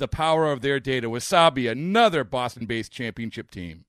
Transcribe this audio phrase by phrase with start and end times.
[0.00, 1.08] the power of their data.
[1.08, 3.84] Wasabi, another Boston based championship team.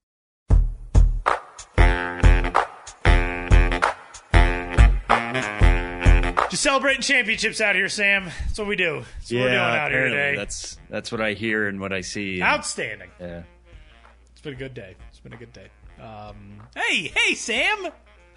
[6.50, 8.26] Just celebrating championships out here, Sam.
[8.26, 9.06] That's what we do.
[9.20, 10.36] That's what we're doing out here today.
[10.36, 12.42] That's that's what I hear and what I see.
[12.42, 13.10] Outstanding.
[13.22, 13.44] yeah.
[14.34, 14.96] It's been a good day.
[15.10, 15.70] It's been a good day.
[16.02, 17.88] Um, hey, hey, Sam.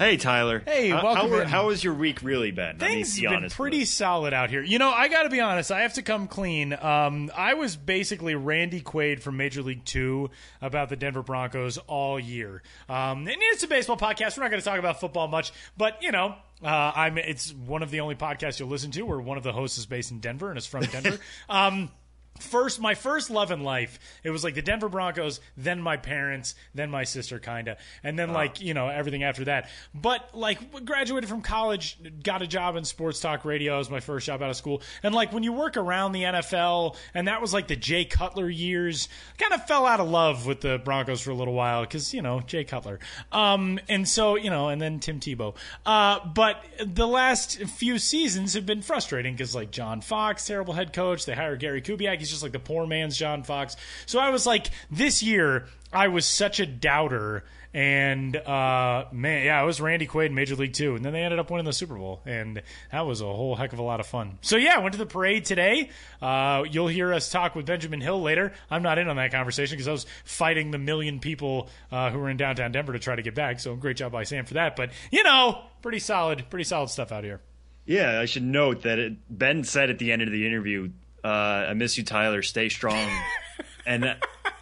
[0.04, 0.62] Hey Tyler.
[0.66, 1.48] Hey, how, welcome how, in.
[1.48, 2.76] how has your week really been?
[2.76, 4.62] Things be have been pretty with solid out here.
[4.62, 5.72] You know, I got to be honest.
[5.72, 6.74] I have to come clean.
[6.74, 10.28] Um, I was basically Randy Quaid from Major League Two
[10.60, 12.62] about the Denver Broncos all year.
[12.86, 14.36] Um, and it's a baseball podcast.
[14.36, 16.34] We're not going to talk about football much, but you know.
[16.62, 17.16] Uh, I'm.
[17.16, 19.86] It's one of the only podcasts you'll listen to where one of the hosts is
[19.86, 21.18] based in Denver and is from Denver.
[21.48, 21.90] um,
[22.40, 26.54] first my first love in life it was like the denver broncos then my parents
[26.74, 27.76] then my sister kinda.
[28.02, 29.70] And then like you know everything after that.
[29.94, 34.26] But like graduated from college got a job in sports talk radio as my first
[34.26, 34.82] job out of school.
[35.02, 38.48] And like when you work around the nfl and that was like the jay cutler
[38.48, 42.12] years kind of fell out of love with the broncos for a little while because
[42.12, 42.98] you know jay cutler.
[43.32, 45.54] Um and so you know and then tim tebow.
[45.86, 50.92] Uh but the last few seasons have been frustrating because like john fox terrible head
[50.92, 53.76] coach they hire gary kubiak he's just like the poor man's john fox
[54.06, 59.60] so i was like this year i was such a doubter and uh, man, yeah,
[59.60, 61.72] it was Randy Quaid in Major League Two, and then they ended up winning the
[61.72, 64.38] Super Bowl, and that was a whole heck of a lot of fun.
[64.42, 65.90] So yeah, went to the parade today.
[66.22, 68.52] Uh, you'll hear us talk with Benjamin Hill later.
[68.70, 72.20] I'm not in on that conversation because I was fighting the million people uh, who
[72.20, 73.58] were in downtown Denver to try to get back.
[73.58, 74.76] So great job by Sam for that.
[74.76, 77.40] But you know, pretty solid, pretty solid stuff out here.
[77.86, 80.90] Yeah, I should note that it, Ben said at the end of the interview,
[81.24, 81.28] uh,
[81.70, 82.42] "I miss you, Tyler.
[82.42, 83.08] Stay strong."
[83.86, 84.16] and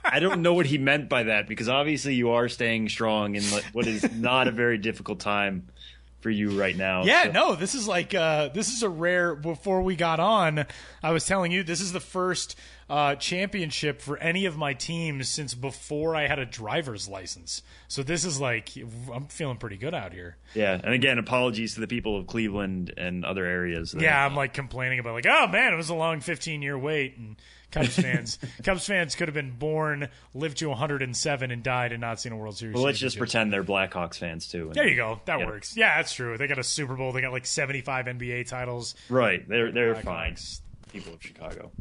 [0.05, 3.43] I don't know what he meant by that because obviously you are staying strong in
[3.73, 5.69] what is not a very difficult time
[6.21, 7.03] for you right now.
[7.05, 9.35] Yeah, So- no, this is like uh, this is a rare.
[9.35, 10.67] Before we got on,
[11.03, 12.57] I was telling you this is the first
[12.93, 17.63] uh, championship for any of my teams since before I had a driver's license.
[17.89, 18.69] So this is like
[19.11, 20.37] I'm feeling pretty good out here.
[20.55, 23.93] Yeah, and again, apologies to the people of Cleveland and other areas.
[23.93, 26.77] that- Yeah, I'm like complaining about like, oh man, it was a long 15 year
[26.79, 27.37] wait, and
[27.71, 32.21] Cubs fans, Cubs fans could have been born, lived to 107, and died and not
[32.21, 32.75] seen a World Series.
[32.75, 34.71] Well, let's just pretend they're Blackhawks fans too.
[34.75, 35.19] There you go.
[35.25, 35.47] That Yeah.
[35.47, 35.75] works.
[35.79, 36.37] Yeah, that's true.
[36.37, 37.13] They got a Super Bowl.
[37.13, 38.95] They got like 75 NBA titles.
[39.09, 40.37] Right, they're they're fine.
[40.93, 41.73] People of Chicago.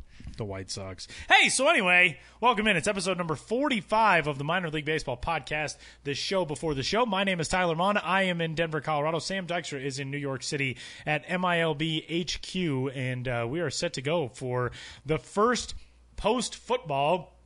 [0.41, 1.07] The White Sox.
[1.29, 2.75] Hey, so anyway, welcome in.
[2.75, 7.05] It's episode number 45 of the Minor League Baseball podcast, the show before the show.
[7.05, 7.95] My name is Tyler Maun.
[7.97, 9.19] I am in Denver, Colorado.
[9.19, 13.93] Sam Dykstra is in New York City at MILB HQ, and uh, we are set
[13.93, 14.71] to go for
[15.05, 15.75] the first
[16.17, 17.37] post football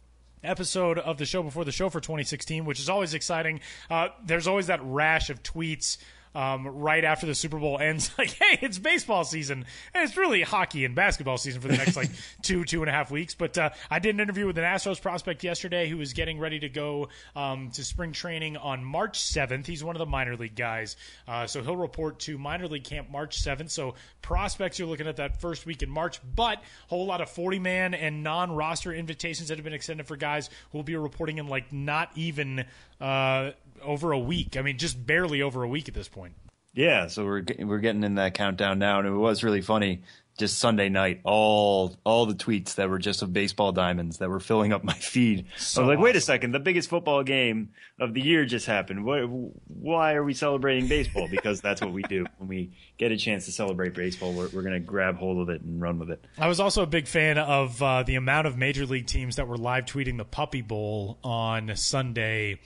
[0.42, 3.60] episode of the show before the show for 2016, which is always exciting.
[3.90, 5.98] Uh, there's always that rash of tweets.
[6.36, 10.42] Um, right after the Super Bowl ends, like, hey, it's baseball season, and it's really
[10.42, 12.10] hockey and basketball season for the next like
[12.42, 13.34] two, two and a half weeks.
[13.34, 16.60] But uh, I did an interview with an Astros prospect yesterday who is getting ready
[16.60, 19.66] to go um, to spring training on March 7th.
[19.66, 20.98] He's one of the minor league guys,
[21.28, 23.72] uh, so he'll report to minor league camp March 7th.
[23.72, 27.30] So prospects, you're looking at that first week in March, but a whole lot of
[27.30, 30.96] 40 man and non roster invitations that have been extended for guys who will be
[30.96, 32.66] reporting in like not even
[33.00, 33.52] uh,
[33.84, 34.58] over a week.
[34.58, 36.34] I mean, just barely over a week at this point.
[36.74, 40.02] Yeah, so we're we're getting in that countdown now, and it was really funny.
[40.38, 44.42] Just Sunday night, all all the tweets that were just of baseball diamonds that were
[44.42, 45.46] filling up my feed.
[45.56, 47.70] So I was like, wait a second, the biggest football game
[48.02, 49.06] of the year just happened.
[49.06, 51.30] Why, why are we celebrating baseball?
[51.32, 54.34] Because that's what we do when we get a chance to celebrate baseball.
[54.34, 56.26] We're, we're going to grab hold of it and run with it.
[56.38, 59.48] I was also a big fan of uh, the amount of major league teams that
[59.48, 62.60] were live tweeting the Puppy Bowl on Sunday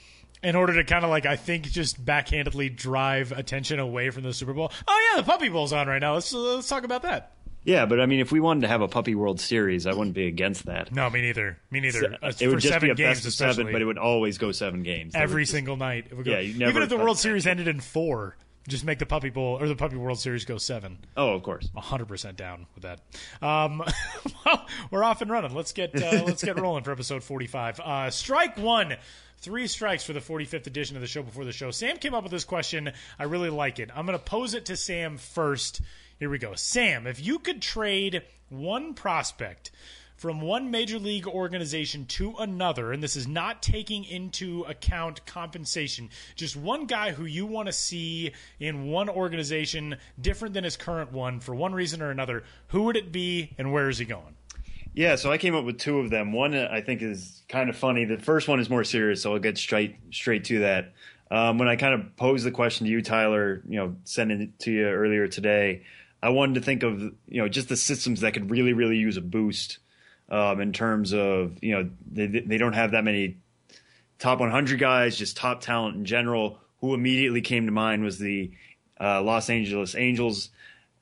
[0.43, 4.33] in order to kind of like I think just backhandedly drive attention away from the
[4.33, 4.71] Super Bowl.
[4.87, 6.13] Oh yeah, the Puppy Bowl's on right now.
[6.15, 7.33] Let's uh, let's talk about that.
[7.65, 10.15] Yeah, but I mean, if we wanted to have a Puppy World Series, I wouldn't
[10.15, 10.93] be against that.
[10.93, 11.59] No, me neither.
[11.69, 12.15] Me neither.
[12.23, 14.37] Uh, it would just seven be a games, best of seven, but it would always
[14.37, 15.13] go seven games.
[15.13, 16.07] They every just- single night.
[16.09, 18.37] It would go, Yeah, you never even if the World Series ended in four,
[18.69, 20.99] just make the Puppy Bowl or the Puppy World Series go seven.
[21.17, 21.69] Oh, of course.
[21.75, 23.01] 100% down with that.
[23.45, 23.83] Um,
[24.45, 25.53] well, we're off and running.
[25.53, 27.81] Let's get uh, let's get rolling for episode 45.
[27.81, 28.95] Uh, strike one.
[29.41, 31.71] Three strikes for the 45th edition of the show before the show.
[31.71, 32.91] Sam came up with this question.
[33.17, 33.89] I really like it.
[33.95, 35.79] I'm going to pose it to Sam first.
[36.19, 36.55] Here we go.
[36.55, 39.71] Sam, if you could trade one prospect
[40.17, 46.09] from one major league organization to another, and this is not taking into account compensation,
[46.35, 51.13] just one guy who you want to see in one organization different than his current
[51.13, 54.35] one for one reason or another, who would it be and where is he going?
[54.99, 56.33] Yeah, so I came up with two of them.
[56.33, 58.03] One uh, I think is kind of funny.
[58.03, 60.91] The first one is more serious, so I'll get straight straight to that.
[61.31, 64.59] Um, when I kind of posed the question to you, Tyler, you know, sending it
[64.59, 65.83] to you earlier today,
[66.21, 69.15] I wanted to think of you know just the systems that could really really use
[69.15, 69.77] a boost
[70.27, 73.37] um, in terms of you know they they don't have that many
[74.17, 76.59] top 100 guys, just top talent in general.
[76.81, 78.51] Who immediately came to mind was the
[78.99, 80.49] uh, Los Angeles Angels,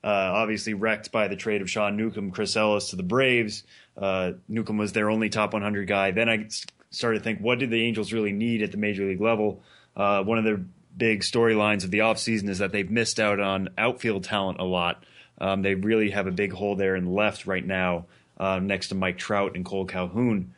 [0.03, 3.63] uh, obviously wrecked by the trade of Sean Newcomb, Chris Ellis to the Braves.
[3.97, 6.11] Uh, Newcomb was their only top 100 guy.
[6.11, 6.47] Then I
[6.91, 9.61] started to think, what did the Angels really need at the major league level?
[9.95, 10.63] Uh, one of the
[10.95, 15.03] big storylines of the offseason is that they've missed out on outfield talent a lot.
[15.39, 18.05] Um, they really have a big hole there in left right now,
[18.39, 20.53] uh, next to Mike Trout and Cole Calhoun.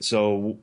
[0.00, 0.58] So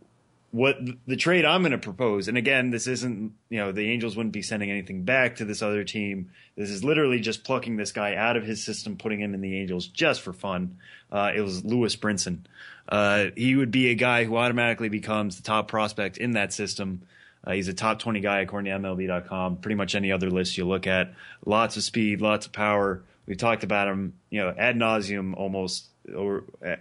[0.52, 0.78] what
[1.08, 4.34] the trade I'm going to propose, and again, this isn't, you know, the Angels wouldn't
[4.34, 6.32] be sending anything back to this other team.
[6.58, 9.58] This is literally just plucking this guy out of his system, putting him in the
[9.58, 10.78] Angels just for fun.
[11.12, 12.40] Uh, it was Lewis Brinson.
[12.88, 17.04] Uh, he would be a guy who automatically becomes the top prospect in that system.
[17.44, 19.58] Uh, he's a top 20 guy according to MLB.com.
[19.58, 21.14] Pretty much any other list you look at.
[21.46, 23.04] Lots of speed, lots of power.
[23.26, 26.76] We've talked about him, you know, ad nauseum almost, or uh,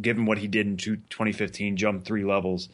[0.00, 2.68] given what he did in two- 2015, jumped three levels.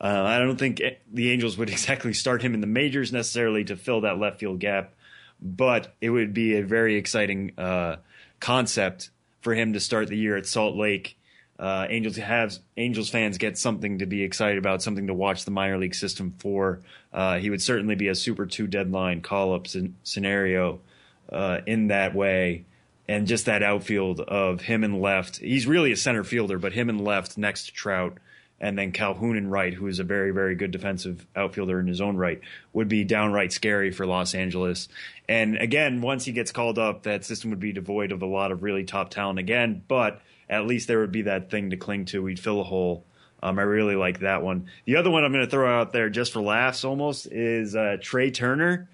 [0.00, 0.82] Uh, I don't think
[1.12, 4.58] the Angels would exactly start him in the majors necessarily to fill that left field
[4.58, 4.94] gap,
[5.40, 7.96] but it would be a very exciting uh,
[8.40, 9.10] concept
[9.40, 11.18] for him to start the year at Salt Lake.
[11.58, 15.50] Uh, Angels have Angels fans get something to be excited about, something to watch the
[15.52, 16.80] minor league system for.
[17.12, 19.68] Uh, he would certainly be a Super Two deadline call up
[20.02, 20.80] scenario
[21.30, 22.64] uh, in that way
[23.12, 25.36] and just that outfield of him and left.
[25.36, 28.16] He's really a center fielder, but him and left next to Trout,
[28.58, 32.00] and then Calhoun and right, who is a very, very good defensive outfielder in his
[32.00, 32.40] own right,
[32.72, 34.88] would be downright scary for Los Angeles.
[35.28, 38.50] And again, once he gets called up, that system would be devoid of a lot
[38.50, 42.06] of really top talent again, but at least there would be that thing to cling
[42.06, 42.22] to.
[42.22, 43.04] We'd fill a hole.
[43.42, 44.68] Um, I really like that one.
[44.86, 47.98] The other one I'm going to throw out there just for laughs almost is uh,
[48.00, 48.88] Trea Turner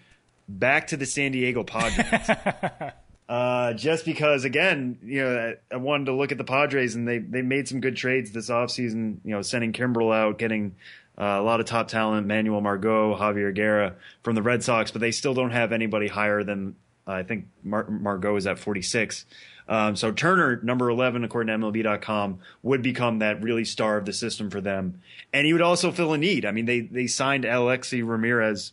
[0.49, 2.31] back to the San Diego Padres.
[3.29, 7.07] Uh, just because, again, you know, I, I wanted to look at the Padres and
[7.07, 10.75] they, they made some good trades this offseason, you know, sending Kimbrel out, getting
[11.19, 15.01] uh, a lot of top talent, Manuel Margot, Javier Guerra from the Red Sox, but
[15.01, 16.77] they still don't have anybody higher than,
[17.07, 19.27] uh, I think Mar- Margot is at 46.
[19.69, 24.15] Um, so Turner, number 11, according to MLB.com, would become that really star of the
[24.15, 25.03] system for them.
[25.35, 26.47] And he would also fill a need.
[26.47, 28.73] I mean, they, they signed Alexei Ramirez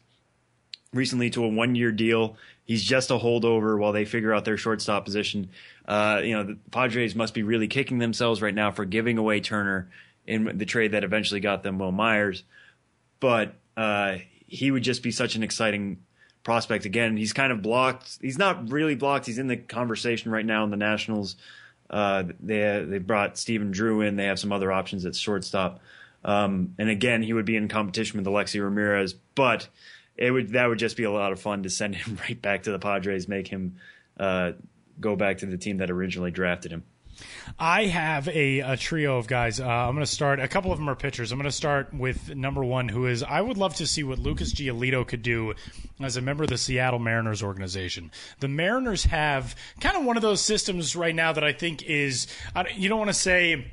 [0.94, 2.38] recently to a one year deal.
[2.66, 5.50] He's just a holdover while they figure out their shortstop position.
[5.88, 9.40] Uh, you know, the Padres must be really kicking themselves right now for giving away
[9.40, 9.90] Turner
[10.26, 12.44] in the trade that eventually got them Wil Myers.
[13.20, 14.18] But uh,
[14.48, 15.98] he would just be such an exciting
[16.44, 17.18] prospect again.
[17.18, 18.18] He's kind of blocked.
[18.20, 19.28] He's not really blocked.
[19.28, 21.36] He's in the conversation right now in the Nationals.
[21.90, 24.16] Uh, they they brought Stephen Drew in.
[24.16, 25.82] They have some other options at shortstop.
[26.24, 29.68] Um, and again, he would be in competition with Alexei Ramirez, but
[30.18, 32.64] it would that would just be a lot of fun to send him right back
[32.64, 33.78] to the Padres, make him
[34.20, 34.54] uh,
[35.00, 36.84] go back to the team that originally drafted him.
[37.58, 39.60] I have a, a trio of guys.
[39.60, 40.40] Uh, I'm going to start.
[40.40, 41.32] A couple of them are pitchers.
[41.32, 44.20] I'm going to start with number one, who is I would love to see what
[44.20, 45.54] Lucas Giolito could do
[46.02, 48.12] as a member of the Seattle Mariners organization.
[48.40, 52.28] The Mariners have kind of one of those systems right now that I think is
[52.76, 53.72] you don't want to say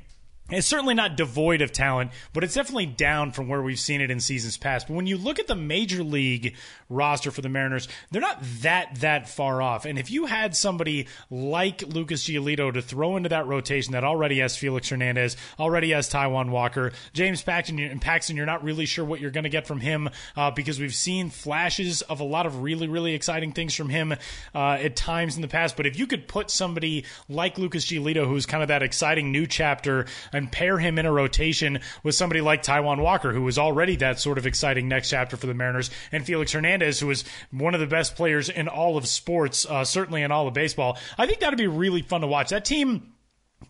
[0.49, 4.11] it's certainly not devoid of talent, but it's definitely down from where we've seen it
[4.11, 4.87] in seasons past.
[4.87, 6.55] But when you look at the major league
[6.89, 9.85] roster for the Mariners, they're not that that far off.
[9.85, 14.39] And if you had somebody like Lucas Giolito to throw into that rotation that already
[14.39, 19.05] has Felix Hernandez, already has Taijuan Walker, James Paxton, and Paxton, you're not really sure
[19.05, 22.45] what you're going to get from him uh, because we've seen flashes of a lot
[22.45, 24.11] of really really exciting things from him
[24.53, 25.77] uh, at times in the past.
[25.77, 29.47] But if you could put somebody like Lucas Giolito, who's kind of that exciting new
[29.47, 30.05] chapter.
[30.31, 33.95] I and pair him in a rotation with somebody like Taijuan Walker, who was already
[33.97, 37.73] that sort of exciting next chapter for the Mariners, and Felix Hernandez, who is one
[37.73, 40.97] of the best players in all of sports, uh, certainly in all of baseball.
[41.17, 42.49] I think that'd be really fun to watch.
[42.49, 43.12] That team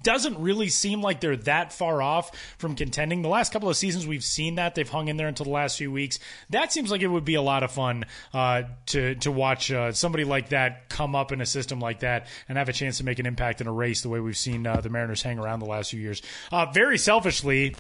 [0.04, 3.22] doesn't really seem like they're that far off from contending.
[3.22, 5.78] The last couple of seasons, we've seen that they've hung in there until the last
[5.78, 6.20] few weeks.
[6.50, 9.92] That seems like it would be a lot of fun uh, to to watch uh,
[9.92, 13.04] somebody like that come up in a system like that and have a chance to
[13.04, 15.60] make an impact in a race the way we've seen uh, the Mariners hang around
[15.60, 16.22] the last few years.
[16.52, 17.76] Uh, very selfishly.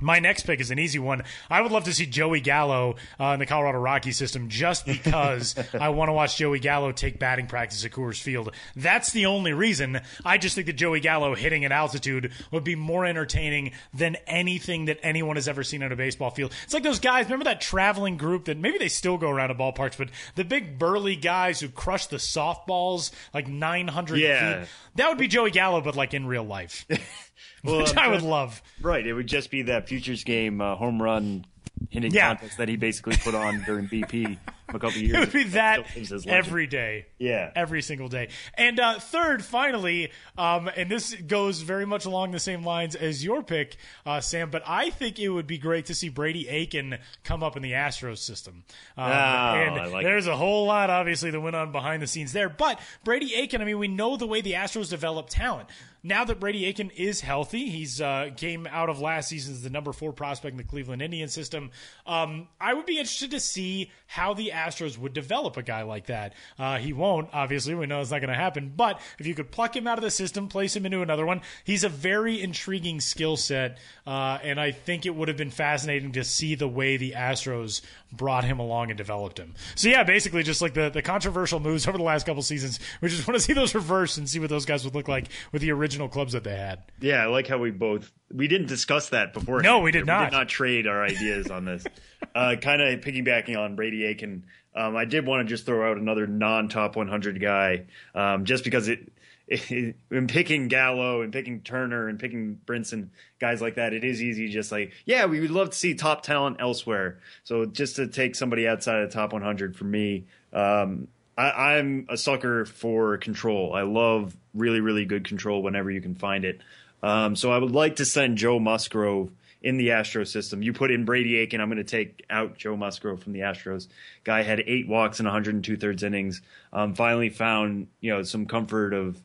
[0.00, 1.22] My next pick is an easy one.
[1.50, 5.54] I would love to see Joey Gallo uh, in the Colorado Rockies system just because
[5.80, 8.54] I want to watch Joey Gallo take batting practice at Coors Field.
[8.76, 10.00] That's the only reason.
[10.24, 14.84] I just think that Joey Gallo hitting at altitude would be more entertaining than anything
[14.86, 16.52] that anyone has ever seen on a baseball field.
[16.64, 19.58] It's like those guys, remember that traveling group that maybe they still go around at
[19.58, 24.60] ballparks, but the big burly guys who crush the softballs like 900 Yeah.
[24.60, 24.68] feet?
[24.96, 26.86] That would be Joey Gallo, but like in real life.
[27.64, 28.62] Well, which I'm would love.
[28.80, 31.44] Right, it would just be that futures game uh, home run
[31.90, 32.34] hitting Yeah.
[32.34, 35.14] contest that he basically put on during BP a couple years.
[35.14, 36.46] It would be that Still lives as legend.
[36.46, 37.06] every day.
[37.18, 37.50] Yeah.
[37.54, 38.28] Every single day.
[38.54, 43.24] And uh, third, finally, um, and this goes very much along the same lines as
[43.24, 46.98] your pick, uh, Sam, but I think it would be great to see Brady Aiken
[47.24, 48.64] come up in the Astros system.
[48.96, 52.32] Um, and I like there's a whole lot, obviously, that went on behind the scenes
[52.32, 52.48] there.
[52.48, 55.68] But Brady Aiken, I mean, we know the way the Astros develop talent.
[56.04, 59.68] Now that Brady Aiken is healthy, he's uh, came out of last season as the
[59.70, 61.72] number four prospect in the Cleveland Indian system.
[62.06, 66.06] Um, I would be interested to see how the Astros would develop a guy like
[66.06, 66.34] that.
[66.58, 67.74] Uh, he won't, obviously.
[67.74, 68.72] We know it's not going to happen.
[68.76, 71.40] But if you could pluck him out of the system, place him into another one,
[71.64, 73.78] he's a very intriguing skill set.
[74.06, 77.82] Uh, and I think it would have been fascinating to see the way the Astros
[78.12, 79.54] brought him along and developed him.
[79.74, 82.80] So yeah, basically just like the, the controversial moves over the last couple seasons.
[83.00, 85.28] We just want to see those reversed and see what those guys would look like
[85.52, 86.82] with the original clubs that they had.
[87.00, 89.62] Yeah, I like how we both we didn't discuss that before.
[89.62, 90.20] No, we did not.
[90.20, 91.84] We did not trade our ideas on this.
[92.34, 94.44] uh, kind of piggybacking on Brady Aiken,
[94.78, 98.88] um, I did want to just throw out another non-top 100 guy, um, just because
[98.88, 99.12] it,
[99.48, 99.96] it.
[100.10, 103.08] In picking Gallo and picking Turner and picking Brinson,
[103.40, 104.48] guys like that, it is easy.
[104.48, 107.18] Just like, yeah, we would love to see top talent elsewhere.
[107.44, 112.06] So just to take somebody outside of the top 100 for me, um, I, I'm
[112.08, 113.74] a sucker for control.
[113.74, 116.60] I love really, really good control whenever you can find it.
[117.02, 119.30] Um, so I would like to send Joe Musgrove
[119.62, 120.62] in the Astro system.
[120.62, 121.60] You put in Brady Aiken.
[121.60, 123.88] I'm going to take out Joe Musgrove from the Astros.
[124.24, 126.42] Guy had eight walks in 102 thirds innings.
[126.72, 129.20] Um, finally found you know some comfort of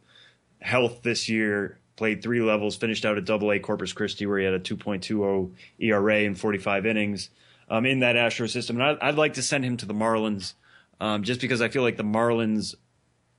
[0.62, 1.78] health this year.
[1.96, 2.76] Played three levels.
[2.76, 6.86] Finished out at Double A Corpus Christi where he had a 2.20 ERA in 45
[6.88, 7.30] innings
[7.70, 8.82] um, in that Astro system.
[8.82, 10.54] And I, I'd like to send him to the Marlins
[11.00, 12.74] um, just because I feel like the Marlins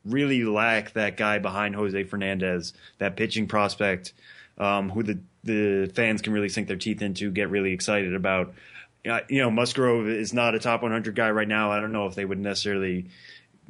[0.05, 4.13] really lack that guy behind Jose Fernandez, that pitching prospect,
[4.59, 8.55] um, who the the fans can really sink their teeth into, get really excited about.
[9.09, 11.71] Uh, you know, Musgrove is not a top 100 guy right now.
[11.71, 13.07] I don't know if they would necessarily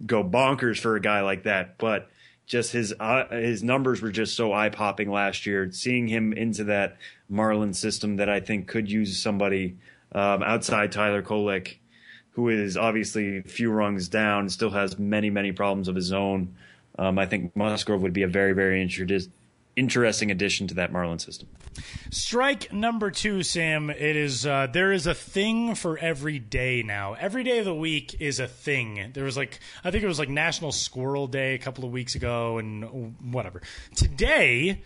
[0.07, 2.09] go bonkers for a guy like that, but
[2.47, 5.71] just his uh, his numbers were just so eye popping last year.
[5.73, 6.97] Seeing him into that
[7.29, 9.77] Marlin system that I think could use somebody
[10.13, 11.77] um, outside Tyler Kolek
[12.35, 16.55] who is obviously a few rungs down, still has many, many problems of his own.
[16.99, 19.07] Um, I think Musgrove would be a very, very inter-
[19.77, 21.49] interesting addition to that Marlin system.
[22.11, 23.91] Strike number two, Sam.
[23.91, 27.15] It is uh, there is a thing for every day now.
[27.15, 29.11] Every day of the week is a thing.
[29.13, 32.15] There was like I think it was like National Squirrel Day a couple of weeks
[32.15, 33.63] ago, and whatever.
[33.97, 34.83] Today,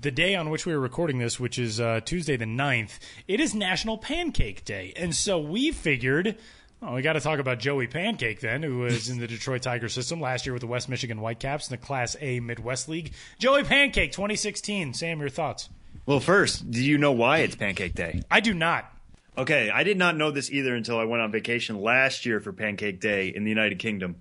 [0.00, 3.40] the day on which we are recording this, which is uh, Tuesday the 9th, it
[3.40, 6.38] is National Pancake Day, and so we figured.
[6.84, 9.88] Oh, we got to talk about Joey Pankake then, who was in the Detroit Tiger
[9.88, 13.12] system last year with the West Michigan Whitecaps in the Class A Midwest League.
[13.38, 14.92] Joey Pankake, 2016.
[14.94, 15.68] Sam, your thoughts?
[16.06, 18.22] Well, first, do you know why it's Pancake Day?
[18.28, 18.90] I do not.
[19.38, 22.52] Okay, I did not know this either until I went on vacation last year for
[22.52, 24.16] Pancake Day in the United Kingdom.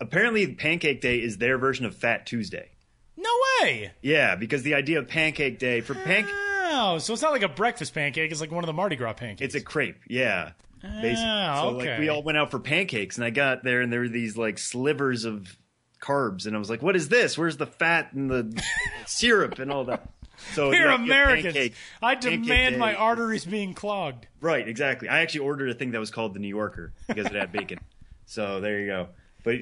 [0.00, 2.70] Apparently, Pancake Day is their version of Fat Tuesday.
[3.18, 3.30] No
[3.62, 3.90] way.
[4.00, 6.32] Yeah, because the idea of Pancake Day for pancake,
[6.72, 8.30] Oh, so it's not like a breakfast pancake.
[8.30, 9.54] It's like one of the Mardi Gras pancakes.
[9.54, 9.98] it's a crepe.
[10.08, 10.52] Yeah,
[10.82, 11.24] basically.
[11.26, 11.90] Ah, so okay.
[11.90, 14.36] like we all went out for pancakes, and I got there, and there were these
[14.36, 15.56] like slivers of
[16.00, 17.36] carbs, and I was like, "What is this?
[17.36, 18.62] Where's the fat and the
[19.06, 20.08] syrup and all that?"
[20.54, 21.54] So We're yeah, you have Americans.
[21.54, 24.26] pancake- I pancake demand my arteries being clogged.
[24.40, 25.08] Right, exactly.
[25.08, 27.78] I actually ordered a thing that was called the New Yorker because it had bacon.
[28.24, 29.08] So there you go.
[29.42, 29.56] But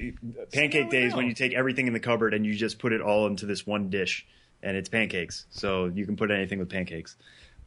[0.51, 2.93] pancake we day is when you take everything in the cupboard and you just put
[2.93, 4.25] it all into this one dish,
[4.63, 5.45] and it's pancakes.
[5.49, 7.15] So you can put anything with pancakes.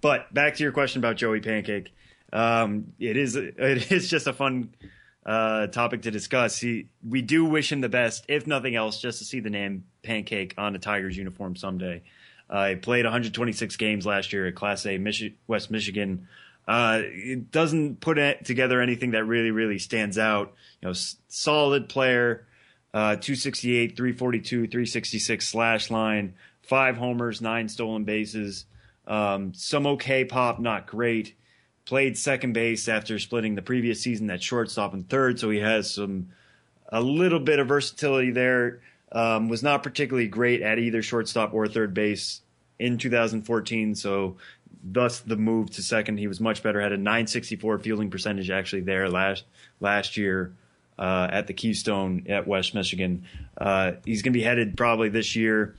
[0.01, 1.93] But back to your question about Joey Pancake,
[2.33, 4.75] um, it is it is just a fun
[5.25, 6.59] uh, topic to discuss.
[6.59, 9.85] He, we do wish him the best, if nothing else, just to see the name
[10.03, 12.03] Pancake on a Tigers uniform someday.
[12.51, 16.29] Uh, he played 126 games last year at Class A Michi- West Michigan.
[16.69, 20.53] Uh, it doesn't put together anything that really, really stands out.
[20.81, 22.47] You know, s- solid player,
[22.93, 28.67] uh, 268, 342, 366 slash line, five homers, nine stolen bases,
[29.07, 31.35] um, some okay pop, not great.
[31.85, 35.93] Played second base after splitting the previous season at shortstop and third, so he has
[35.93, 36.29] some
[36.89, 38.81] a little bit of versatility there.
[39.11, 42.41] Um, was not particularly great at either shortstop or third base
[42.79, 44.37] in 2014, so
[44.83, 46.19] thus the move to second.
[46.19, 46.81] He was much better.
[46.81, 49.45] Had a 964 fielding percentage actually there last
[49.81, 50.55] last year
[50.99, 53.25] uh, at the Keystone at West Michigan.
[53.59, 55.77] Uh, he's going to be headed probably this year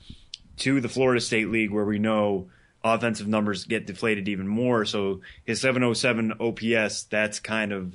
[0.58, 2.48] to the Florida State League, where we know
[2.84, 4.84] offensive numbers get deflated even more.
[4.84, 7.94] So his 707 OPS, that's kind of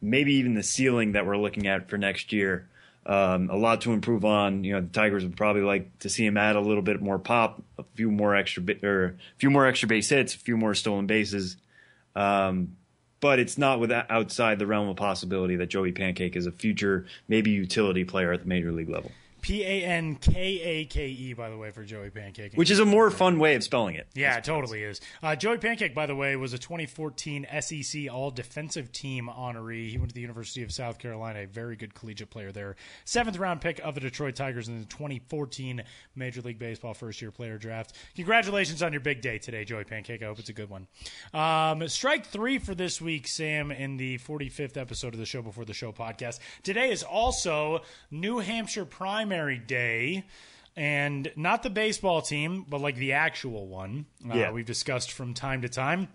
[0.00, 2.68] maybe even the ceiling that we're looking at for next year.
[3.04, 4.62] Um, a lot to improve on.
[4.62, 7.18] You know, the Tigers would probably like to see him add a little bit more
[7.18, 10.56] pop, a few more extra bi- or a few more extra base hits, a few
[10.56, 11.56] more stolen bases.
[12.14, 12.76] Um,
[13.20, 17.06] but it's not with outside the realm of possibility that Joey Pankake is a future
[17.28, 21.32] maybe utility player at the major league level, P A N K A K E,
[21.34, 22.56] by the way, for Joey Pankake.
[22.56, 24.06] which is a more fun way of spelling it.
[24.14, 25.00] Yeah, it totally is.
[25.22, 29.90] Uh, Joey Pankake, by the way, was a 2014 SEC All Defensive Team honoree.
[29.90, 32.76] He went to the University of South Carolina, a very good collegiate player there.
[33.04, 35.82] Seventh round pick of the Detroit Tigers in the 2014
[36.14, 37.94] Major League Baseball first year player draft.
[38.16, 40.22] Congratulations on your big day today, Joey Pankake.
[40.22, 40.86] I hope it's a good one.
[41.32, 45.64] Um, strike three for this week, Sam, in the 45th episode of the Show Before
[45.64, 46.38] the Show podcast.
[46.62, 47.80] Today is also
[48.10, 48.84] New Hampshire
[49.30, 50.24] primary day
[50.76, 54.06] and not the baseball team, but like the actual one.
[54.28, 54.50] Uh, Yeah.
[54.50, 56.08] We've discussed from time to time.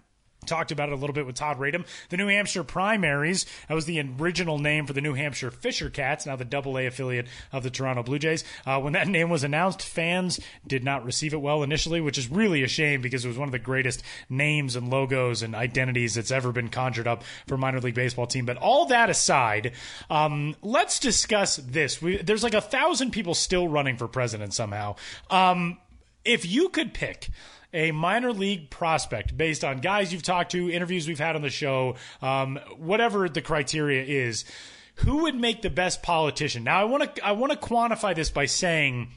[0.46, 1.86] Talked about it a little bit with Todd Radom.
[2.10, 6.26] The New Hampshire Primaries, that was the original name for the New Hampshire Fisher Cats,
[6.26, 8.44] now the double A affiliate of the Toronto Blue Jays.
[8.66, 12.30] Uh, when that name was announced, fans did not receive it well initially, which is
[12.30, 16.16] really a shame because it was one of the greatest names and logos and identities
[16.16, 18.46] that's ever been conjured up for a minor league baseball team.
[18.46, 19.74] But all that aside,
[20.10, 22.02] um, let's discuss this.
[22.02, 24.96] We, there's like a thousand people still running for president somehow.
[25.30, 25.78] Um,
[26.24, 27.30] if you could pick
[27.76, 31.50] a minor league prospect based on guys you've talked to, interviews we've had on the
[31.50, 34.46] show, um, whatever the criteria is,
[34.96, 36.64] who would make the best politician?
[36.64, 39.12] Now, I want to I want to quantify this by saying,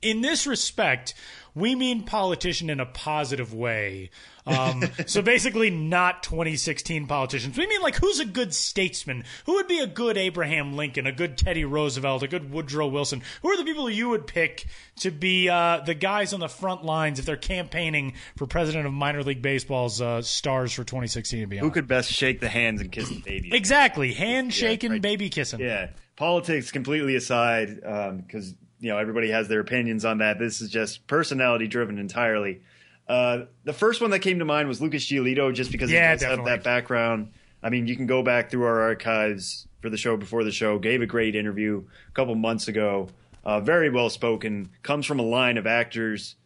[0.00, 1.14] in this respect,
[1.54, 4.10] we mean politician in a positive way.
[4.46, 7.56] Um, so basically, not 2016 politicians.
[7.56, 9.24] We mean like who's a good statesman?
[9.46, 13.22] Who would be a good Abraham Lincoln, a good Teddy Roosevelt, a good Woodrow Wilson?
[13.42, 14.66] Who are the people you would pick
[15.00, 18.92] to be uh, the guys on the front lines if they're campaigning for president of
[18.92, 21.64] minor league baseball's uh, stars for 2016 and beyond?
[21.64, 23.54] Who could best shake the hands and kiss the baby?
[23.54, 25.02] exactly handshaking, right.
[25.02, 25.60] baby kissing.
[25.60, 27.80] Yeah, politics completely aside,
[28.26, 30.38] because you know everybody has their opinions on that.
[30.38, 32.62] This is just personality driven entirely.
[33.08, 36.14] Uh, the first one that came to mind was Lucas Giolito, just because Yeah, he
[36.14, 36.50] does definitely.
[36.50, 37.32] have that background.
[37.62, 40.78] I mean, you can go back through our archives for the show before the show.
[40.78, 43.08] Gave a great interview a couple months ago.
[43.44, 44.70] Uh, very well spoken.
[44.82, 46.36] Comes from a line of actors,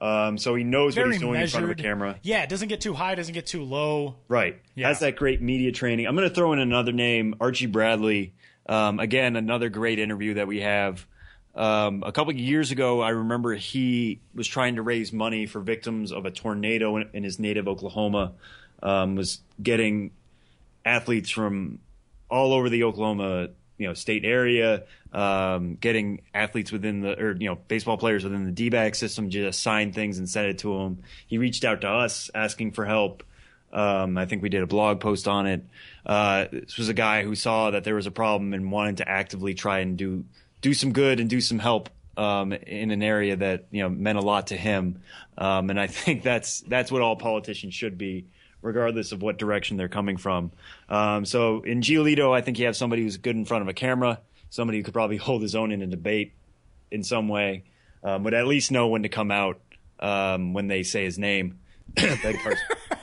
[0.00, 1.46] um, so he knows what he's doing measured.
[1.46, 2.18] in front of a camera.
[2.22, 4.16] Yeah, it doesn't get too high, doesn't get too low.
[4.28, 4.60] Right.
[4.74, 4.88] Yeah.
[4.88, 6.06] Has that great media training.
[6.06, 8.34] I'm going to throw in another name, Archie Bradley.
[8.66, 11.06] Um, again, another great interview that we have.
[11.56, 16.10] Um, a couple years ago, I remember he was trying to raise money for victims
[16.10, 18.32] of a tornado in, in his native Oklahoma.
[18.82, 20.10] Um, was getting
[20.84, 21.78] athletes from
[22.28, 27.48] all over the Oklahoma, you know, state area, um, getting athletes within the, or you
[27.48, 30.98] know, baseball players within the D-bag system just sign things and send it to him.
[31.26, 33.22] He reached out to us asking for help.
[33.72, 35.64] Um, I think we did a blog post on it.
[36.04, 39.08] Uh, this was a guy who saw that there was a problem and wanted to
[39.08, 40.24] actively try and do
[40.64, 44.16] do some good and do some help um, in an area that you know meant
[44.16, 45.02] a lot to him.
[45.36, 48.26] Um, and I think that's that's what all politicians should be,
[48.62, 50.52] regardless of what direction they're coming from.
[50.88, 53.74] Um, so in Giolito, I think you have somebody who's good in front of a
[53.74, 56.32] camera, somebody who could probably hold his own in a debate
[56.90, 57.64] in some way,
[58.02, 59.60] um, would at least know when to come out
[60.00, 61.58] um, when they say his name.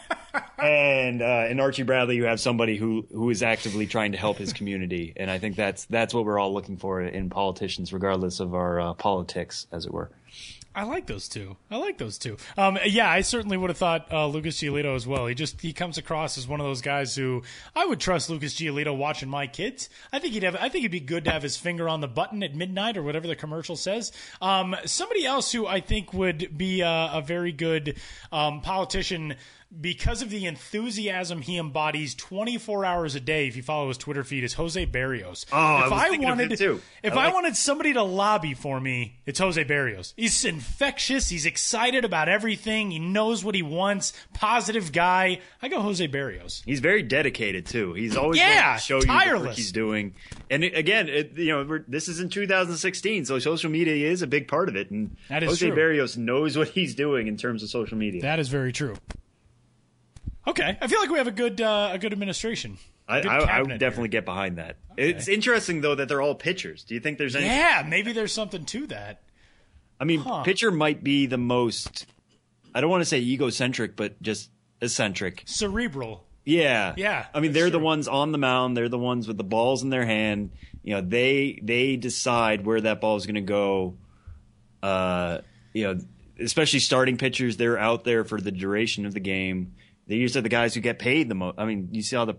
[0.62, 4.38] And uh, in Archie Bradley, you have somebody who who is actively trying to help
[4.38, 8.39] his community, and I think that's that's what we're all looking for in politicians, regardless
[8.39, 10.12] of our uh, politics, as it were.
[10.74, 11.58] I like those two.
[11.70, 12.38] I like those two.
[12.58, 15.28] Um, yeah, I certainly would have thought uh, Lucas Giolito as well.
[15.28, 17.44] He just he comes across as one of those guys who
[17.76, 19.89] I would trust Lucas Giolito watching my kids.
[20.13, 20.56] I think he'd have.
[20.56, 23.04] I think it'd be good to have his finger on the button at midnight or
[23.04, 24.13] whatever the commercial says.
[24.41, 27.98] Um, somebody else who I think would be a, a very good
[28.32, 29.36] um, politician
[29.80, 34.22] because of the enthusiasm he embodies 24 hours a day if you follow his twitter
[34.22, 36.82] feed is jose berrios Oh, I if of him wanted too.
[37.02, 41.29] if I I, wanted somebody to lobby for me it's jose berrios He's infectious.
[41.29, 42.91] He's excited about everything.
[42.91, 44.13] He knows what he wants.
[44.36, 45.39] Positive guy.
[45.63, 46.62] I go Jose Berrios.
[46.63, 47.93] He's very dedicated too.
[47.93, 49.57] He's always Yeah, to show you the work tireless.
[49.57, 50.13] he's doing.
[50.51, 54.21] And it- again, it, you know, we're, this is in 2016, so social media is
[54.21, 54.91] a big part of it.
[54.91, 55.75] And That is Jose true.
[55.75, 58.21] Berrios knows what he's doing in terms of social media.
[58.21, 58.95] That is very true.
[60.47, 62.77] Okay, I feel like we have a good uh, a good administration.
[63.07, 63.77] I, I, I would here.
[63.77, 64.77] definitely get behind that.
[64.97, 66.84] It's interesting though that they're all pitchers.
[66.84, 67.45] Do you think there's any?
[67.45, 69.21] Yeah, maybe there's something to that.
[70.02, 70.42] I mean, Huh.
[70.44, 72.08] pitcher might be the most.
[72.74, 74.50] I don't want to say egocentric, but just
[74.82, 75.44] eccentric.
[75.46, 76.26] Cerebral.
[76.44, 78.76] Yeah, Yeah, I mean, they're the ones on the mound.
[78.76, 80.50] They're the ones with the balls in their hand.
[80.84, 83.96] You know, they they decide where that ball is going to go.
[84.82, 85.40] Uh,
[85.74, 86.00] you know,
[86.40, 89.74] especially starting pitchers, they're out there for the duration of the game.
[90.08, 91.60] They usually are the guys who get paid the most.
[91.60, 92.36] I mean, you see how the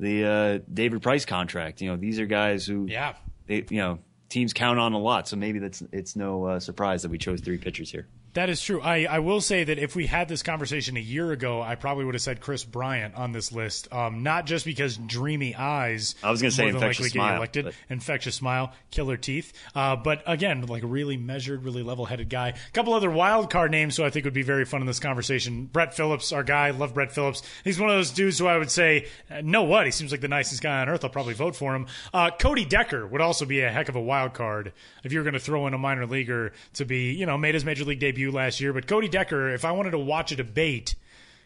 [0.00, 1.80] the uh, David Price contract.
[1.80, 3.14] You know, these are guys who Yeah.
[3.46, 5.28] they you know teams count on a lot.
[5.28, 8.06] So maybe that's it's no uh, surprise that we chose three pitchers here.
[8.38, 8.80] That is true.
[8.80, 12.04] I, I will say that if we had this conversation a year ago, I probably
[12.04, 13.92] would have said Kris Bryant on this list.
[13.92, 16.14] Um, not just because dreamy eyes.
[16.22, 19.52] I was gonna say infectious smile, elected, but- infectious smile, killer teeth.
[19.74, 22.50] Uh, but again, like a really measured, really level-headed guy.
[22.50, 25.00] A couple other wild card names who I think would be very fun in this
[25.00, 25.64] conversation.
[25.64, 27.42] Brett Phillips, our guy, love Brett Phillips.
[27.64, 29.84] He's one of those dudes who I would say, uh, know what?
[29.84, 31.02] He seems like the nicest guy on earth.
[31.02, 31.88] I'll probably vote for him.
[32.14, 35.24] Uh, Cody Decker would also be a heck of a wild card if you were
[35.24, 37.98] going to throw in a minor leaguer to be, you know, made his major league
[37.98, 38.72] debut last year.
[38.72, 40.94] But Cody Decker, if I wanted to watch a debate,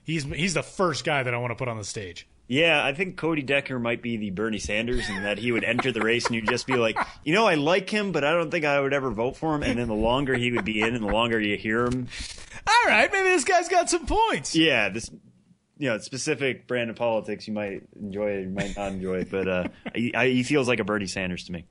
[0.05, 2.27] he's he's the first guy that I want to put on the stage.
[2.49, 5.91] Yeah, I think Cody Decker might be the Bernie Sanders, and that he would enter
[5.91, 8.51] the race, and you'd just be like, you know, I like him, but I don't
[8.51, 9.63] think I would ever vote for him.
[9.63, 12.09] And then the longer he would be in, and the longer you hear him,
[12.67, 14.55] All right, maybe this guy's got some points.
[14.55, 15.09] yeah, this,
[15.83, 19.31] you know, specific brand of politics, you might enjoy it, you might not enjoy it,
[19.33, 19.65] but uh,
[19.97, 21.65] he, I, he feels like a Bernie Sanders to me.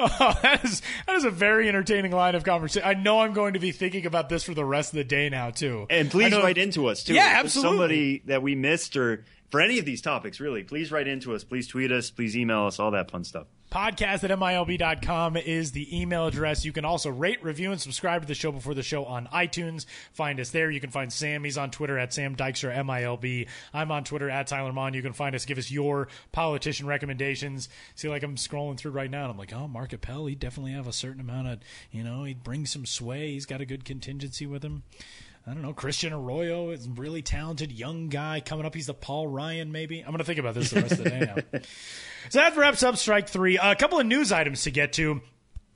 [0.00, 2.86] Oh, that is that is a very entertaining line of conversation.
[2.86, 5.28] I know I'm going to be thinking about this for the rest of the day
[5.28, 5.86] now too.
[5.88, 7.14] And please write into us too.
[7.14, 7.70] Yeah, absolutely.
[7.70, 11.44] Somebody that we missed, or for any of these topics, really, please write into us.
[11.44, 12.10] Please tweet us.
[12.10, 12.80] Please email us.
[12.80, 13.46] All that fun stuff.
[13.74, 16.64] Podcast at MILB.com is the email address.
[16.64, 19.84] You can also rate, review, and subscribe to the show before the show on iTunes.
[20.12, 20.70] Find us there.
[20.70, 21.42] You can find Sam.
[21.42, 23.48] He's on Twitter at Sam Dykstra, MILB.
[23.72, 24.94] I'm on Twitter at Tyler Maun.
[24.94, 25.44] You can find us.
[25.44, 27.68] Give us your politician recommendations.
[27.96, 30.70] See, like I'm scrolling through right now, and I'm like, oh, Mark Appel, he definitely
[30.70, 31.58] have a certain amount of,
[31.90, 33.32] you know, he'd bring some sway.
[33.32, 34.84] He's got a good contingency with him.
[35.46, 35.74] I don't know.
[35.74, 38.74] Christian Arroyo is a really talented young guy coming up.
[38.74, 40.00] He's the Paul Ryan, maybe.
[40.00, 41.20] I'm going to think about this the rest of the day
[41.52, 41.60] now.
[42.30, 43.58] So that wraps up strike three.
[43.58, 45.20] a couple of news items to get to.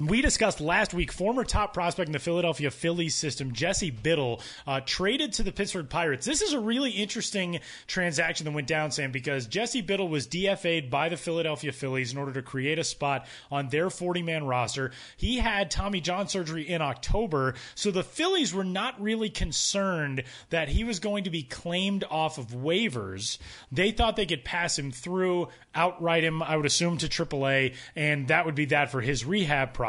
[0.00, 4.80] We discussed last week former top prospect in the Philadelphia Phillies system, Jesse Biddle, uh,
[4.86, 6.24] traded to the Pittsburgh Pirates.
[6.24, 7.58] This is a really interesting
[7.88, 12.18] transaction that went down, Sam, because Jesse Biddle was DFA'd by the Philadelphia Phillies in
[12.18, 14.92] order to create a spot on their 40 man roster.
[15.16, 20.68] He had Tommy John surgery in October, so the Phillies were not really concerned that
[20.68, 23.38] he was going to be claimed off of waivers.
[23.72, 28.28] They thought they could pass him through, outright him, I would assume, to AAA, and
[28.28, 29.87] that would be that for his rehab process.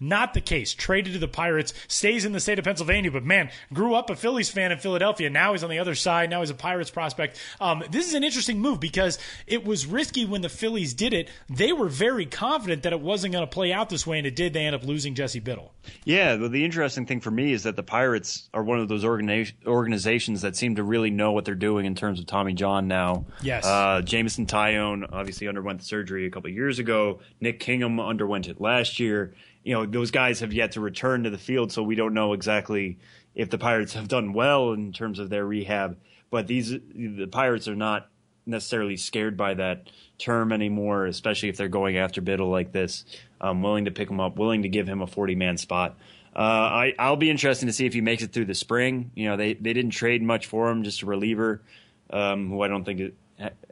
[0.00, 0.74] Not the case.
[0.74, 4.16] Traded to the Pirates, stays in the state of Pennsylvania, but man, grew up a
[4.16, 5.30] Phillies fan in Philadelphia.
[5.30, 6.30] Now he's on the other side.
[6.30, 7.38] Now he's a Pirates prospect.
[7.60, 11.30] Um, this is an interesting move because it was risky when the Phillies did it.
[11.48, 14.36] They were very confident that it wasn't going to play out this way, and it
[14.36, 14.52] did.
[14.52, 15.72] They end up losing Jesse Biddle.
[16.04, 19.04] Yeah, well, the interesting thing for me is that the Pirates are one of those
[19.04, 22.88] organi- organizations that seem to really know what they're doing in terms of Tommy John
[22.88, 23.26] now.
[23.42, 23.64] Yes.
[23.64, 27.20] Uh, Jameson Taillon obviously underwent the surgery a couple of years ago.
[27.40, 29.23] Nick Kingham underwent it last year.
[29.62, 32.32] You know, those guys have yet to return to the field, so we don't know
[32.32, 32.98] exactly
[33.34, 35.96] if the Pirates have done well in terms of their rehab.
[36.30, 38.08] But these, the Pirates are not
[38.46, 43.04] necessarily scared by that term anymore, especially if they're going after Biddle like this.
[43.40, 45.96] Um, willing to pick him up, willing to give him a 40 man spot.
[46.34, 49.10] Uh, I, I'll be interested to see if he makes it through the spring.
[49.14, 51.62] You know, they, they didn't trade much for him, just a reliever
[52.10, 53.14] um, who I don't think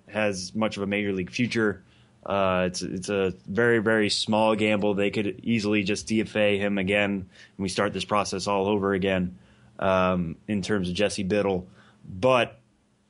[0.09, 1.83] has much of a major league future.
[2.25, 4.95] Uh, it's it's a very very small gamble.
[4.95, 9.37] They could easily just DFA him again, and we start this process all over again
[9.79, 11.67] um, in terms of Jesse Biddle.
[12.09, 12.59] But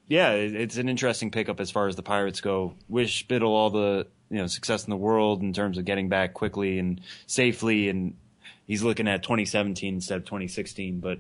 [0.09, 2.75] yeah, it- it's an interesting pickup as far as the Pirates go.
[2.89, 6.33] Wish Biddle all the you know success in the world in terms of getting back
[6.33, 8.15] quickly and safely, and
[8.67, 11.01] he's looking at 2017 instead of 2016.
[11.01, 11.19] But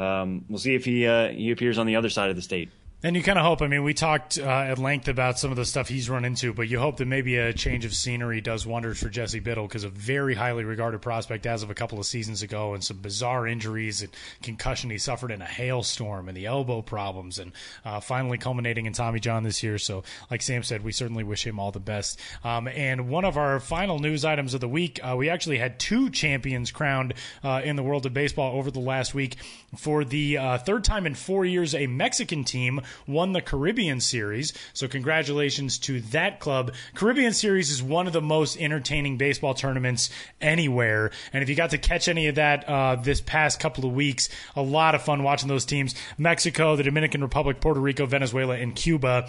[0.00, 2.70] um, we'll see if he uh, he appears on the other side of the state.
[3.04, 3.62] And you kind of hope.
[3.62, 6.52] I mean, we talked uh, at length about some of the stuff he's run into,
[6.52, 9.82] but you hope that maybe a change of scenery does wonders for Jesse Biddle because
[9.82, 13.44] a very highly regarded prospect as of a couple of seasons ago, and some bizarre
[13.44, 17.50] injuries and concussion he suffered in a hailstorm, and the elbow problems, and
[17.84, 19.78] uh, finally culminating in Tommy John this year.
[19.78, 22.20] So, like Sam said, we certainly wish him all the best.
[22.44, 25.80] Um, and one of our final news items of the week, uh, we actually had
[25.80, 29.38] two champions crowned uh, in the world of baseball over the last week.
[29.76, 34.52] For the uh, third time in four years, a Mexican team won the Caribbean Series.
[34.72, 36.72] So, congratulations to that club.
[36.94, 41.10] Caribbean Series is one of the most entertaining baseball tournaments anywhere.
[41.32, 44.28] And if you got to catch any of that uh, this past couple of weeks,
[44.56, 48.74] a lot of fun watching those teams Mexico, the Dominican Republic, Puerto Rico, Venezuela, and
[48.74, 49.28] Cuba.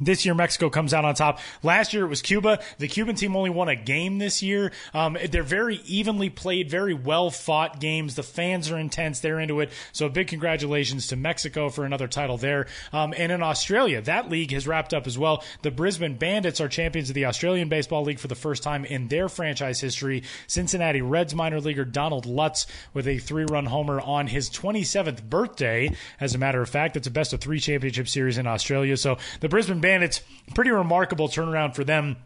[0.00, 1.40] This year, Mexico comes out on top.
[1.62, 2.60] Last year, it was Cuba.
[2.78, 4.72] The Cuban team only won a game this year.
[4.94, 8.14] Um, they're very evenly played, very well fought games.
[8.14, 9.20] The fans are intense.
[9.20, 9.70] They're into it.
[9.92, 12.66] So, big congratulations to Mexico for another title there.
[12.92, 15.42] Um, and in Australia, that league has wrapped up as well.
[15.62, 19.08] The Brisbane Bandits are champions of the Australian Baseball League for the first time in
[19.08, 20.22] their franchise history.
[20.46, 25.94] Cincinnati Reds minor leaguer Donald Lutz with a three run homer on his 27th birthday.
[26.20, 28.96] As a matter of fact, it's a best of three championship series in Australia.
[28.96, 30.20] So, the Brisbane Bandits,
[30.54, 32.16] pretty remarkable turnaround for them.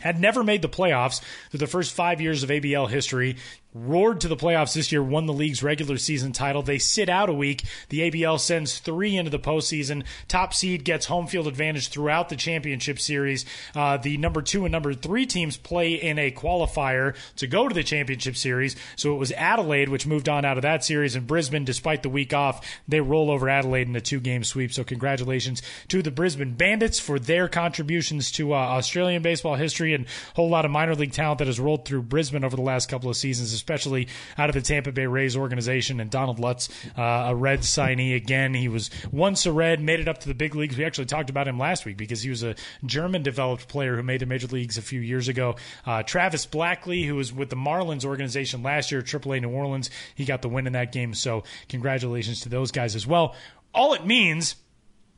[0.00, 3.36] Had never made the playoffs through the first five years of ABL history
[3.74, 6.62] roared to the playoffs this year, won the league's regular season title.
[6.62, 7.64] They sit out a week.
[7.88, 10.04] The ABL sends three into the postseason.
[10.28, 13.46] Top seed gets home field advantage throughout the championship series.
[13.74, 17.74] Uh, the number two and number three teams play in a qualifier to go to
[17.74, 18.76] the championship series.
[18.96, 22.08] So it was Adelaide, which moved on out of that series, and Brisbane, despite the
[22.10, 24.72] week off, they roll over Adelaide in a two game sweep.
[24.72, 30.04] So congratulations to the Brisbane Bandits for their contributions to uh, Australian baseball history and
[30.04, 32.88] a whole lot of minor league talent that has rolled through Brisbane over the last
[32.88, 36.00] couple of seasons especially out of the Tampa Bay Rays organization.
[36.00, 38.54] And Donald Lutz, uh, a Red signee again.
[38.54, 40.76] He was once a Red, made it up to the big leagues.
[40.76, 44.02] We actually talked about him last week because he was a German developed player who
[44.02, 45.54] made the major leagues a few years ago.
[45.86, 50.24] Uh, Travis Blackley, who was with the Marlins organization last year, AAA New Orleans, he
[50.24, 51.14] got the win in that game.
[51.14, 53.36] So congratulations to those guys as well.
[53.74, 54.56] All it means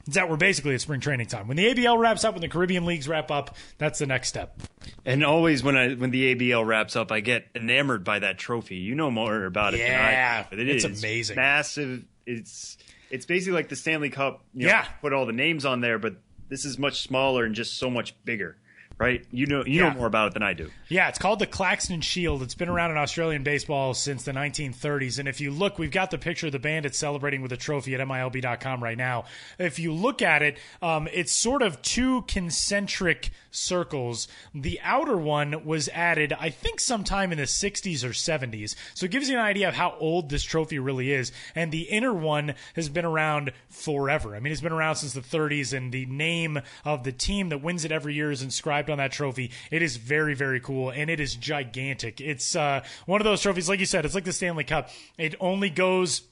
[0.09, 1.49] that we're basically at spring training time.
[1.49, 4.61] When the ABL wraps up, when the Caribbean leagues wrap up, that's the next step.
[5.05, 8.77] And always when I when the ABL wraps up, I get enamored by that trophy.
[8.77, 10.63] You know more about it yeah, than I.
[10.63, 12.05] It it's is amazing, massive.
[12.27, 12.77] It's
[13.11, 14.45] it's basically like the Stanley Cup.
[14.55, 16.17] You know, yeah, put all the names on there, but
[16.49, 18.59] this is much smaller and just so much bigger
[18.99, 19.25] right?
[19.31, 19.89] You know you Yeah.
[19.91, 20.71] know more about it than I do.
[20.89, 22.43] Yeah, it's called the Claxton Shield.
[22.43, 25.19] It's been around in Australian baseball since the 1930s.
[25.19, 27.95] And if you look, we've got the picture of the Bandits celebrating with a trophy
[27.95, 29.25] at MILB.com right now.
[29.59, 34.29] If you look at it, um, it's sort of two concentric circles.
[34.55, 38.75] The outer one was added, I think, sometime in the 60s or 70s.
[38.95, 41.33] So it gives you an idea of how old this trophy really is.
[41.55, 44.35] And the inner one has been around forever.
[44.37, 47.59] I mean, it's been around since the 30s, and the name of the team that
[47.63, 49.51] wins it every year is inscribed on that trophy.
[49.71, 52.21] It is very, very cool, and it is gigantic.
[52.21, 54.91] It's uh, one of those trophies, like you said, it's like the Stanley Cup.
[55.19, 56.23] It only goes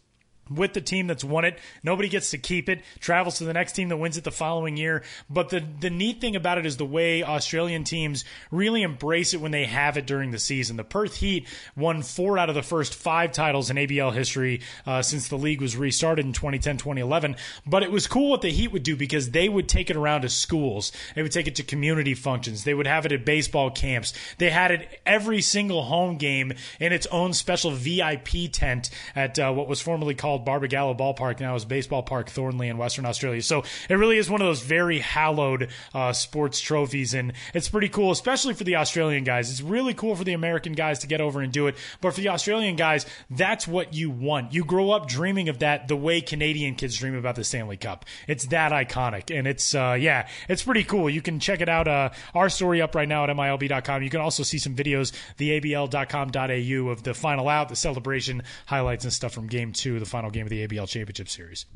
[0.51, 1.59] with the team that's won it.
[1.83, 2.83] Nobody gets to keep it.
[3.01, 5.03] Travels to the next team that wins it the following year.
[5.31, 9.41] But the the neat thing about it is the way Australian teams really embrace it
[9.41, 10.77] when they have it during the season.
[10.77, 15.03] The Perth Heat won four out of the first five titles in ABL history uh,
[15.03, 17.37] since the league was restarted in 2010, 2011.
[17.67, 20.23] But it was cool what the Heat would do because they would take it around
[20.23, 20.93] to schools.
[21.15, 22.65] They would take it to community functions.
[22.65, 24.13] They would have it at baseball camps.
[24.39, 29.53] They had it every single home game in its own special VIP tent at uh,
[29.53, 33.43] what was formerly called Barbagallo Ballpark, now is Baseball Park Thornlie in Western Australia.
[33.43, 37.89] So it really is one of those very hallowed uh, sports trophies, and it's pretty
[37.89, 39.51] cool, especially for the Australian guys.
[39.51, 42.21] It's really cool for the American guys to get over and do it, but for
[42.21, 44.53] the Australian guys, that's what you want.
[44.53, 48.05] You grow up dreaming of that the way Canadian kids dream about the Stanley Cup.
[48.27, 51.11] It's that iconic, and it's uh, yeah, it's pretty cool.
[51.11, 51.89] You can check it out.
[51.89, 54.03] Uh, our story up right now at milb.com.
[54.03, 59.13] You can also see some videos, theabl.com.au of the final out, the celebration highlights and
[59.13, 61.67] stuff from Game Two, the final game of the ABL Championship Series.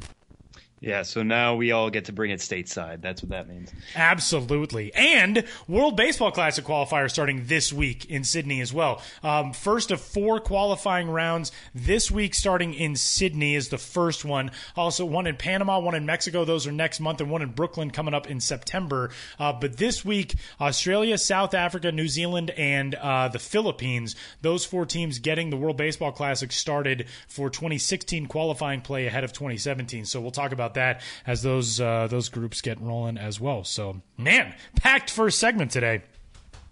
[0.81, 3.01] Yeah, so now we all get to bring it stateside.
[3.01, 3.73] That's what that means.
[3.95, 4.93] Absolutely.
[4.95, 9.01] And World Baseball Classic qualifier starting this week in Sydney as well.
[9.23, 14.51] Um, first of four qualifying rounds this week starting in Sydney is the first one.
[14.77, 16.45] Also, one in Panama, one in Mexico.
[16.45, 19.11] Those are next month, and one in Brooklyn coming up in September.
[19.39, 24.85] Uh, but this week, Australia, South Africa, New Zealand, and uh, the Philippines, those four
[24.85, 30.05] teams getting the World Baseball Classic started for 2016 qualifying play ahead of 2017.
[30.05, 33.65] So we'll talk about that as those uh, those groups get rolling as well.
[33.65, 36.03] So man, packed first segment today.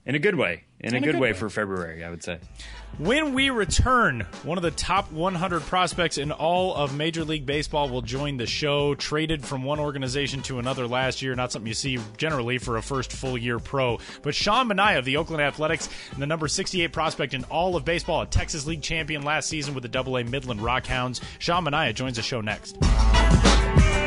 [0.07, 0.65] in a good way.
[0.81, 2.39] In, a, good, way, for February, I would say.
[2.99, 7.89] When we return, one of the top 100 prospects in all of Major League Baseball
[7.89, 8.95] will join the show.
[8.95, 12.83] Traded from one organization to another last year, not something you see generally for a
[12.83, 13.99] first full year pro.
[14.21, 17.85] But Sean Manaea of the Oakland Athletics, and the number 68 prospect in all of
[17.87, 21.23] baseball, a Texas League champion last season with the Double A Midland Rockhounds.
[21.39, 22.77] Sean Manaea joins the show next.
[23.65, 24.04] Bye.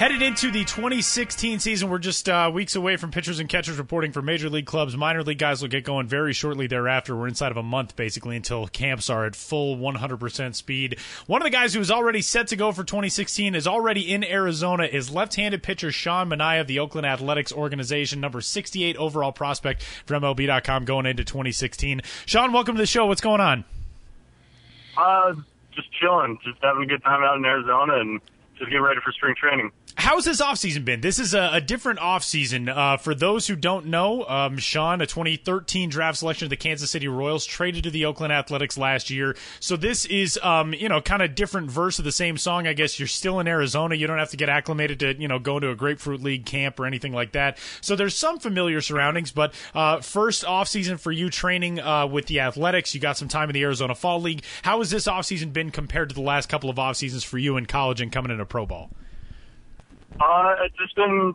[0.00, 4.12] Headed into the 2016 season, we're just uh, weeks away from pitchers and catchers reporting
[4.12, 4.96] for major league clubs.
[4.96, 7.14] Minor league guys will get going very shortly thereafter.
[7.14, 10.98] We're inside of a month, basically, until camps are at full 100% speed.
[11.26, 14.24] One of the guys who is already set to go for 2016 is already in
[14.24, 19.82] Arizona is left-handed pitcher Sean Manaea of the Oakland Athletics organization, number 68 overall prospect
[19.82, 22.00] for MLB.com going into 2016.
[22.24, 23.04] Sean, welcome to the show.
[23.04, 23.66] What's going on?
[24.96, 25.34] Uh,
[25.72, 28.22] just chilling, just having a good time out in Arizona and
[28.68, 29.70] getting ready for spring training.
[29.96, 31.00] How's this offseason been?
[31.00, 32.74] This is a, a different offseason.
[32.74, 36.90] Uh, for those who don't know, um, Sean, a 2013 draft selection of the Kansas
[36.90, 39.36] City Royals, traded to the Oakland Athletics last year.
[39.58, 42.66] So this is, um, you know, kind of different verse of the same song.
[42.66, 43.94] I guess you're still in Arizona.
[43.94, 46.78] You don't have to get acclimated to, you know, go to a Grapefruit League camp
[46.80, 47.58] or anything like that.
[47.80, 49.32] So there's some familiar surroundings.
[49.32, 52.94] But uh, first offseason for you training uh, with the Athletics.
[52.94, 54.44] You got some time in the Arizona Fall League.
[54.62, 57.56] How has this offseason been compared to the last couple of off seasons for you
[57.56, 58.90] in college and coming into pro ball?
[60.20, 61.32] Uh, it's just been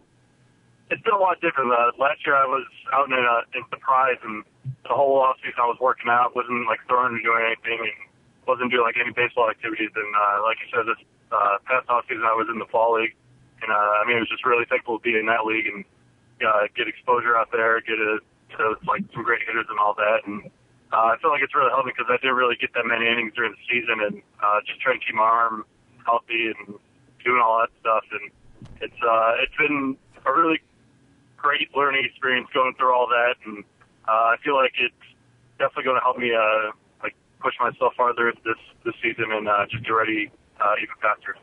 [0.91, 1.73] it's been a lot different.
[1.73, 4.43] Uh, last year I was out in uh, in Surprise, and
[4.85, 7.97] the whole off season I was working out, wasn't like throwing or doing anything, and
[8.45, 9.89] wasn't doing like any baseball activities.
[9.95, 11.01] And uh, like you said, this
[11.33, 13.17] uh, past off season I was in the fall league,
[13.65, 15.81] and uh, I mean it was just really thankful to be in that league and
[16.45, 18.21] uh, get exposure out there, get a,
[18.59, 20.51] to like some great hitters and all that, and.
[20.93, 23.33] Uh, I feel like it's really helping because I didn't really get that many innings
[23.33, 25.65] during the season, and uh, just trying to keep my arm
[26.05, 26.77] healthy and
[27.25, 28.03] doing all that stuff.
[28.11, 28.31] And
[28.81, 30.61] it's uh, it's been a really
[31.37, 33.63] great learning experience going through all that, and
[34.07, 34.93] uh, I feel like it's
[35.59, 36.71] definitely going to help me uh,
[37.03, 41.35] like push myself farther this this season and uh, just get ready uh, even faster.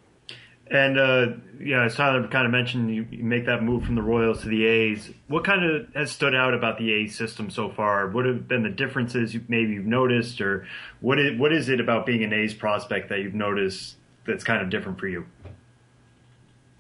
[0.71, 1.27] And uh,
[1.61, 4.49] yeah, as Tyler kind of mentioned, you, you make that move from the Royals to
[4.49, 5.11] the A's.
[5.29, 8.09] What kind of has stood out about the A's system so far?
[8.09, 10.67] What have been the differences you, maybe you've noticed, or
[11.01, 14.63] what is what is it about being an A's prospect that you've noticed that's kind
[14.63, 15.27] of different for you?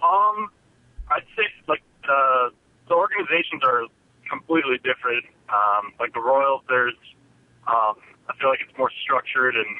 [0.03, 0.51] Um,
[1.11, 2.51] I'd say like uh,
[2.88, 3.87] the organizations are
[4.29, 5.25] completely different.
[5.49, 6.99] Um, like the Royals, there's
[7.69, 7.95] um,
[8.29, 9.73] I feel like it's more structured and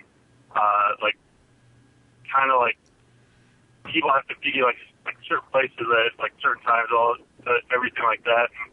[0.55, 1.19] uh, like
[2.31, 2.79] kind of like
[3.91, 8.05] people have to be like like certain places at like certain times, all uh, everything
[8.07, 8.49] like that.
[8.55, 8.67] And,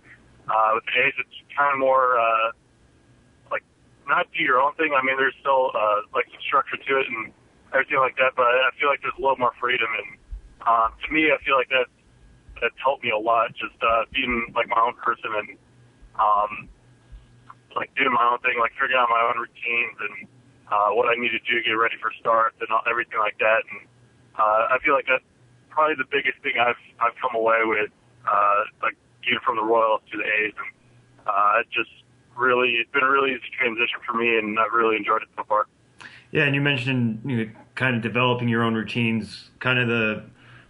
[0.49, 2.53] uh, with the A's, it's kind of more uh,
[3.49, 3.65] like
[4.05, 4.93] not do your own thing.
[4.93, 7.33] I mean, there's still uh, like some structure to it and
[7.73, 10.17] everything like that, but I feel like there's a little more freedom and
[10.67, 11.87] um, to me, I feel like that
[12.61, 13.51] that's helped me a lot.
[13.55, 15.49] Just uh, being like my own person and
[16.19, 16.69] um,
[17.75, 20.27] like doing my own thing, like figuring out my own routines and
[20.71, 23.63] uh, what I need to do to get ready for starts and everything like that.
[23.71, 23.87] And
[24.37, 25.23] uh, I feel like that's
[25.69, 27.91] probably the biggest thing I've I've come away with,
[28.27, 28.95] uh, like
[29.27, 30.71] even from the Royals to the A's, and
[31.27, 31.91] uh, just
[32.35, 35.43] really it's been a really easy transition for me, and I've really enjoyed it so
[35.47, 35.67] far.
[36.31, 40.25] Yeah, and you mentioned you know, kind of developing your own routines, kind of the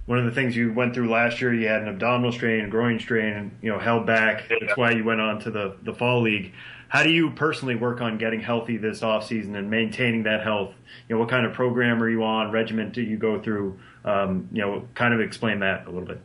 [0.09, 2.67] one of the things you went through last year, you had an abdominal strain, a
[2.67, 4.49] groin strain, and you know held back.
[4.49, 6.51] That's why you went on to the the fall league.
[6.87, 10.73] How do you personally work on getting healthy this off season and maintaining that health?
[11.07, 12.49] You know, what kind of program are you on?
[12.49, 13.79] Regiment do you go through?
[14.03, 16.19] Um, you know, kind of explain that a little bit.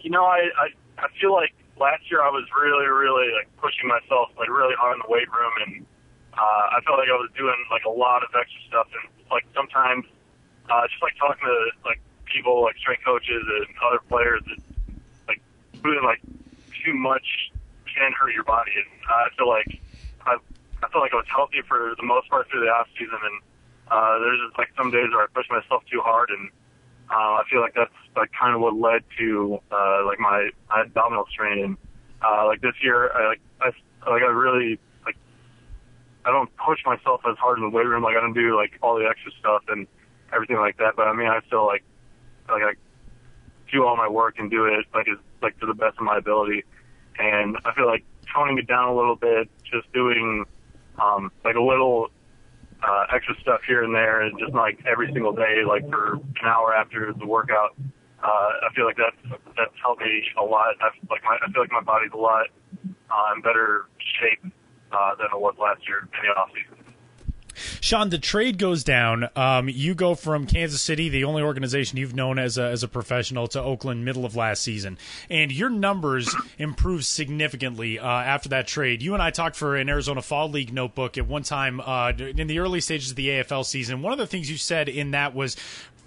[0.00, 3.88] You know, I, I I feel like last year I was really really like pushing
[3.88, 5.86] myself like really hard in the weight room, and
[6.34, 9.46] uh, I felt like I was doing like a lot of extra stuff, and like
[9.54, 10.04] sometimes
[10.70, 14.58] uh, just like talking to like people, like strength coaches and other players, that
[15.28, 15.40] like
[15.82, 16.20] doing like
[16.84, 17.52] too much
[17.86, 18.72] can hurt your body.
[18.76, 19.80] And I feel like
[20.26, 20.36] I
[20.82, 23.36] I feel like I was healthy for the most part through the off season, and
[23.90, 26.50] uh, there's just like some days where I push myself too hard, and
[27.10, 30.82] uh, I feel like that's like kind of what led to uh, like my, my
[30.82, 31.62] abdominal strain.
[31.64, 31.76] And
[32.22, 33.66] uh, like this year, I like I
[34.10, 35.16] like I really like
[36.24, 38.02] I don't push myself as hard in the weight room.
[38.02, 39.86] Like I don't do like all the extra stuff and
[40.36, 40.94] everything like that.
[40.96, 41.82] But I mean, I still like
[42.48, 42.74] like I
[43.72, 46.18] do all my work and do it like as like to the best of my
[46.18, 46.62] ability.
[47.18, 50.44] And I feel like toning it down a little bit, just doing
[51.00, 52.08] um, like a little
[52.82, 56.44] uh, extra stuff here and there, and just like every single day, like for an
[56.44, 57.74] hour after the workout.
[58.22, 60.74] Uh, I feel like that's that's helped me a lot.
[60.80, 62.46] I like my I feel like my body's a lot
[62.84, 63.86] uh, in better
[64.20, 64.52] shape
[64.92, 66.85] uh, than it was last year in the off season.
[67.80, 69.28] Sean, the trade goes down.
[69.36, 72.88] Um, you go from Kansas City, the only organization you've known as a, as a
[72.88, 74.98] professional, to Oakland middle of last season,
[75.30, 79.02] and your numbers improved significantly uh, after that trade.
[79.02, 82.46] You and I talked for an Arizona Fall League notebook at one time uh, in
[82.46, 84.02] the early stages of the AFL season.
[84.02, 85.56] One of the things you said in that was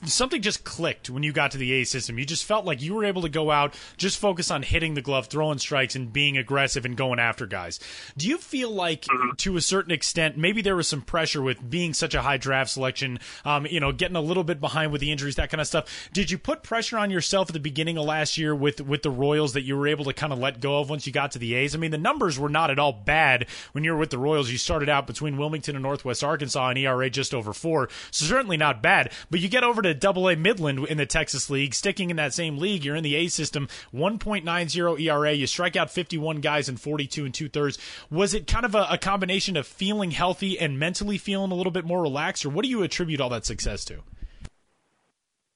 [0.06, 2.18] something just clicked when you got to the A system.
[2.20, 5.02] You just felt like you were able to go out, just focus on hitting the
[5.02, 7.80] glove, throwing strikes, and being aggressive and going after guys.
[8.18, 9.36] Do you feel like, mm-hmm.
[9.38, 12.72] to a certain extent, maybe there was some pressure with being such a high draft
[12.72, 15.68] selection, um, you know, getting a little bit behind with the injuries, that kind of
[15.68, 16.10] stuff?
[16.14, 19.10] Did you put pressure on yourself at the beginning of last year with with the
[19.10, 21.39] Royals that you were able to kind of let go of once you got to
[21.39, 21.76] the A's?
[21.76, 24.50] I mean, the numbers were not at all bad when you were with the Royals.
[24.50, 28.58] You started out between Wilmington and Northwest Arkansas, an ERA just over four, so certainly
[28.58, 29.12] not bad.
[29.30, 32.34] But you get over to Double A Midland in the Texas League, sticking in that
[32.34, 32.84] same league.
[32.84, 35.34] You're in the A system, 1.90 ERA.
[35.34, 37.78] You strike out 51 guys in 42 and two thirds.
[38.10, 41.72] Was it kind of a, a combination of feeling healthy and mentally feeling a little
[41.72, 43.98] bit more relaxed, or what do you attribute all that success to?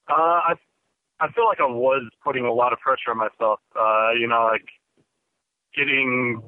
[0.10, 0.54] Uh, I
[1.20, 3.60] I feel like I was putting a lot of pressure on myself.
[3.76, 4.68] Uh, you know, like
[5.76, 6.42] getting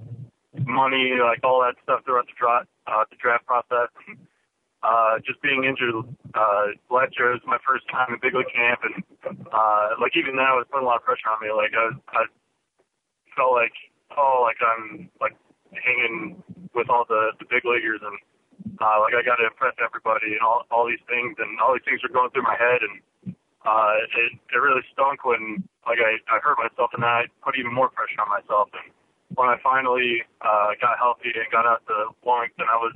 [0.65, 3.89] money, like all that stuff throughout the draft, uh, the draft process.
[4.85, 5.97] Uh, just being injured
[6.37, 9.01] uh, last year was my first time in big league camp, and
[9.49, 11.49] uh, like even then, I was putting a lot of pressure on me.
[11.49, 12.29] Like I, I
[13.33, 13.73] felt like,
[14.13, 15.33] oh, like I'm like
[15.73, 16.37] hanging
[16.77, 18.13] with all the the big leaguers, and
[18.77, 21.87] uh, like I got to impress everybody, and all all these things, and all these
[21.89, 23.33] things were going through my head, and
[23.65, 27.73] uh, it it really stunk when like I I hurt myself, and I put even
[27.73, 28.93] more pressure on myself, and
[29.33, 32.93] when I finally uh, got healthy and got out to Wilmington, I was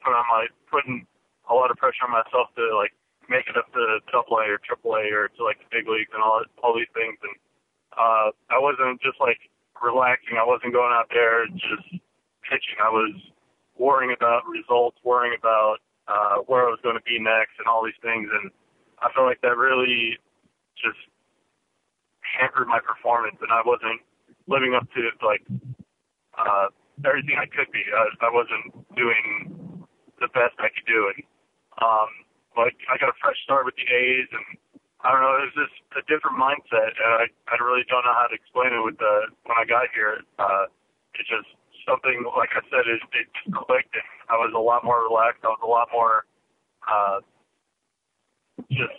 [0.00, 1.04] put on my putting
[1.50, 2.92] a lot of pressure on myself to like
[3.28, 6.10] make it up to double A or triple A or to like the big leagues
[6.14, 7.18] and all all these things.
[7.22, 7.36] And
[7.94, 9.38] uh, I wasn't just like
[9.82, 10.38] relaxing.
[10.38, 11.86] I wasn't going out there just
[12.46, 12.78] pitching.
[12.82, 13.14] I was
[13.78, 15.78] worrying about results, worrying about
[16.08, 18.30] uh, where I was going to be next, and all these things.
[18.30, 18.50] And
[19.02, 20.18] I felt like that really
[20.78, 20.98] just
[22.22, 24.00] hampered my performance, and I wasn't
[24.46, 25.42] living up to like
[26.38, 26.68] uh,
[27.04, 27.82] everything I could be.
[27.90, 29.86] I, I wasn't doing
[30.20, 31.24] the best I could do, and
[31.82, 32.10] um,
[32.56, 34.46] like I got a fresh start with the A's, and
[35.04, 38.16] I don't know, it was just a different mindset, and I I really don't know
[38.16, 38.82] how to explain it.
[38.82, 40.66] With the when I got here, uh,
[41.14, 41.48] it's just
[41.84, 45.44] something like I said, it it just clicked, and I was a lot more relaxed.
[45.44, 46.24] I was a lot more
[46.88, 47.20] uh,
[48.72, 48.96] just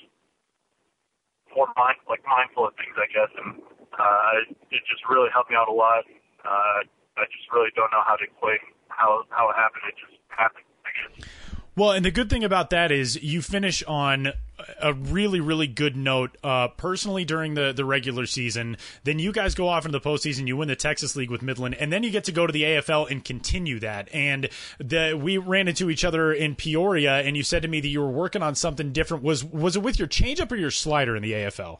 [1.55, 3.57] more mind like mindful of things, I guess, and
[3.97, 6.05] uh, it just really helped me out a lot.
[6.45, 6.85] Uh,
[7.17, 8.61] I just really don't know how to explain
[8.93, 9.83] how how it happened.
[9.89, 11.56] It just happened, I guess.
[11.77, 14.33] Well, and the good thing about that is you finish on
[14.81, 18.77] a really, really good note uh, personally during the, the regular season.
[19.03, 20.47] Then you guys go off into the postseason.
[20.47, 22.63] You win the Texas League with Midland, and then you get to go to the
[22.63, 24.09] AFL and continue that.
[24.11, 24.49] And
[24.79, 27.99] the, we ran into each other in Peoria, and you said to me that you
[27.99, 29.23] were working on something different.
[29.23, 31.77] Was was it with your changeup or your slider in the AFL?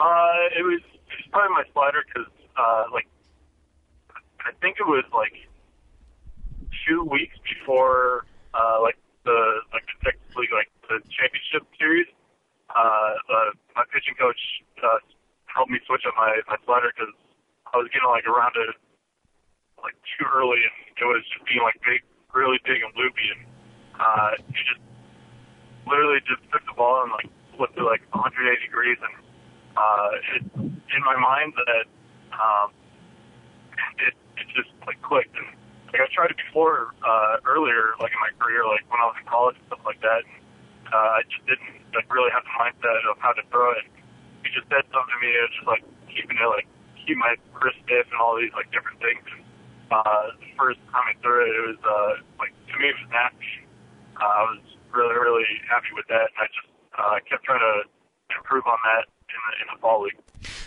[0.00, 0.04] Uh,
[0.58, 0.80] it was,
[1.30, 3.06] probably my slider because, uh, like,
[4.40, 5.34] I think it was like
[6.88, 8.96] two weeks before uh, like
[9.26, 12.06] the like the Texas League, like the championship series.
[12.70, 14.40] Uh, uh, my pitching coach
[14.80, 14.98] uh,
[15.50, 17.12] helped me switch up my my slider because
[17.74, 18.78] I was getting like around it
[19.82, 22.00] like too early, and it was just being like big,
[22.32, 23.42] really big and loopy, and
[23.98, 24.82] uh, he just
[25.84, 27.28] literally just took the ball and like
[27.58, 29.14] flipped it like 180 degrees, and
[29.76, 31.86] uh, it in my mind that
[32.32, 32.70] um,
[34.00, 35.63] it it just like clicked and
[35.94, 39.14] like I tried it before uh, earlier, like in my career, like when I was
[39.14, 40.26] in college and stuff like that.
[40.26, 40.34] And,
[40.90, 43.86] uh, I just didn't like really have the mindset of how to throw it.
[44.42, 45.30] He just said something to me.
[45.30, 46.66] It was just like keeping it like
[46.98, 49.22] keep my wrist stiff and all these like different things.
[49.22, 49.46] And,
[49.94, 53.06] uh, the first time I threw it, it was uh, like to me it was
[53.14, 53.62] nasty.
[54.18, 57.86] Uh, I was really really happy with that, and I just uh, kept trying to
[58.34, 60.16] improve on that in the in fall league.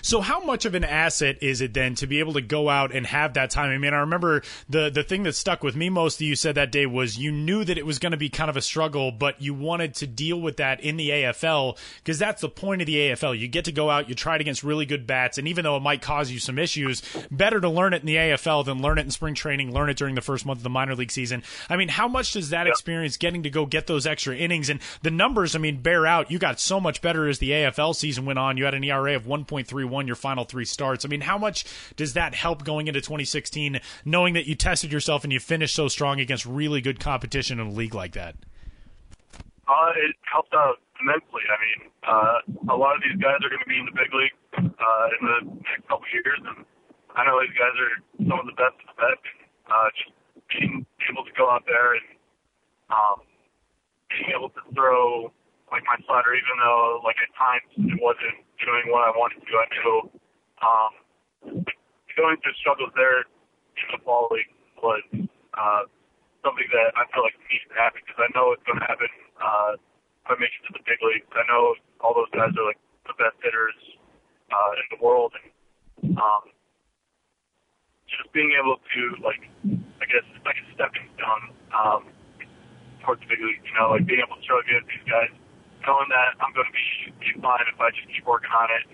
[0.01, 2.93] So how much of an asset is it then to be able to go out
[2.93, 3.71] and have that time?
[3.71, 6.55] I mean, I remember the the thing that stuck with me most that you said
[6.55, 9.11] that day was you knew that it was going to be kind of a struggle,
[9.11, 12.87] but you wanted to deal with that in the AFL because that's the point of
[12.87, 13.37] the AFL.
[13.37, 15.77] You get to go out, you try it against really good bats, and even though
[15.77, 17.01] it might cause you some issues,
[17.31, 19.97] better to learn it in the AFL than learn it in spring training, learn it
[19.97, 21.43] during the first month of the minor league season.
[21.69, 24.79] I mean, how much does that experience getting to go get those extra innings and
[25.01, 25.55] the numbers?
[25.55, 26.31] I mean, bear out.
[26.31, 28.56] You got so much better as the AFL season went on.
[28.57, 31.05] You had an ERA of 1.31 your final three starts.
[31.05, 35.23] I mean, how much does that help going into 2016, knowing that you tested yourself
[35.23, 38.35] and you finished so strong against really good competition in a league like that?
[39.67, 41.43] Uh, it helped out immensely.
[41.45, 44.13] I mean, uh, a lot of these guys are going to be in the big
[44.13, 46.65] league uh, in the next couple years, and
[47.15, 47.93] I know these guys are
[48.23, 49.23] some of the best of the best.
[49.67, 50.15] Uh, just
[50.47, 52.07] being able to go out there and
[52.89, 53.19] um,
[54.07, 55.31] being able to throw
[55.71, 59.53] like my slider, even though like at times it wasn't doing what I wanted to.
[59.57, 59.95] I knew
[60.63, 60.91] um,
[62.15, 63.27] going through struggles there
[63.77, 64.51] in the fall league
[64.81, 65.03] was
[65.53, 65.83] uh,
[66.41, 69.11] something that I feel like needs to happen because I know it's going to happen
[69.37, 71.27] uh, if I make it to the big leagues.
[71.35, 73.77] I know all those guys are like the best hitters
[74.49, 76.43] uh, in the world, and um,
[78.07, 79.43] just being able to like
[79.99, 81.43] I guess like a stepping stone
[81.75, 82.01] um,
[83.03, 83.63] towards the big league.
[83.67, 85.31] You know, like being able to throw against these guys,
[85.87, 88.85] knowing that I'm going to be, be fine if I just keep working on it.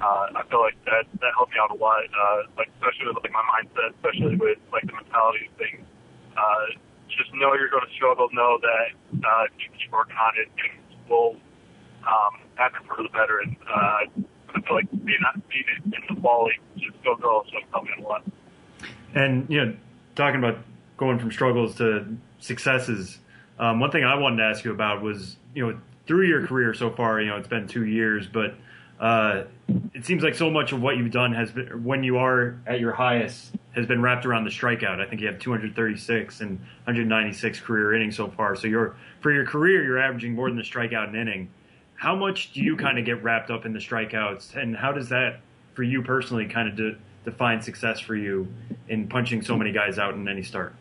[0.00, 3.22] Uh, I feel like that that helped me out a lot, uh, like especially with
[3.22, 5.86] like my mindset, especially with like the mentality of things.
[6.34, 6.74] Uh,
[7.08, 8.26] just know you're going to struggle.
[8.32, 8.90] Know that
[9.22, 11.36] uh, if you keep working on it, things will
[12.02, 13.38] um, happen for the better.
[13.38, 14.24] And uh,
[14.56, 18.02] I feel like being being in the fall just go girls so helped me a
[18.02, 18.24] lot.
[19.14, 19.76] And you know,
[20.16, 20.58] talking about
[20.96, 23.18] going from struggles to successes,
[23.58, 26.74] um, one thing I wanted to ask you about was you know through your career
[26.74, 28.54] so far, you know it's been two years, but
[29.00, 29.44] uh,
[29.92, 32.80] it seems like so much of what you've done has been when you are at
[32.80, 35.00] your highest has been wrapped around the strikeout.
[35.00, 38.54] I think you have 236 and 196 career innings so far.
[38.54, 41.50] So you're for your career, you're averaging more than the strikeout an inning.
[41.96, 45.08] How much do you kind of get wrapped up in the strikeouts, and how does
[45.08, 45.40] that,
[45.74, 48.46] for you personally, kind of de- define success for you
[48.88, 50.74] in punching so many guys out in any start?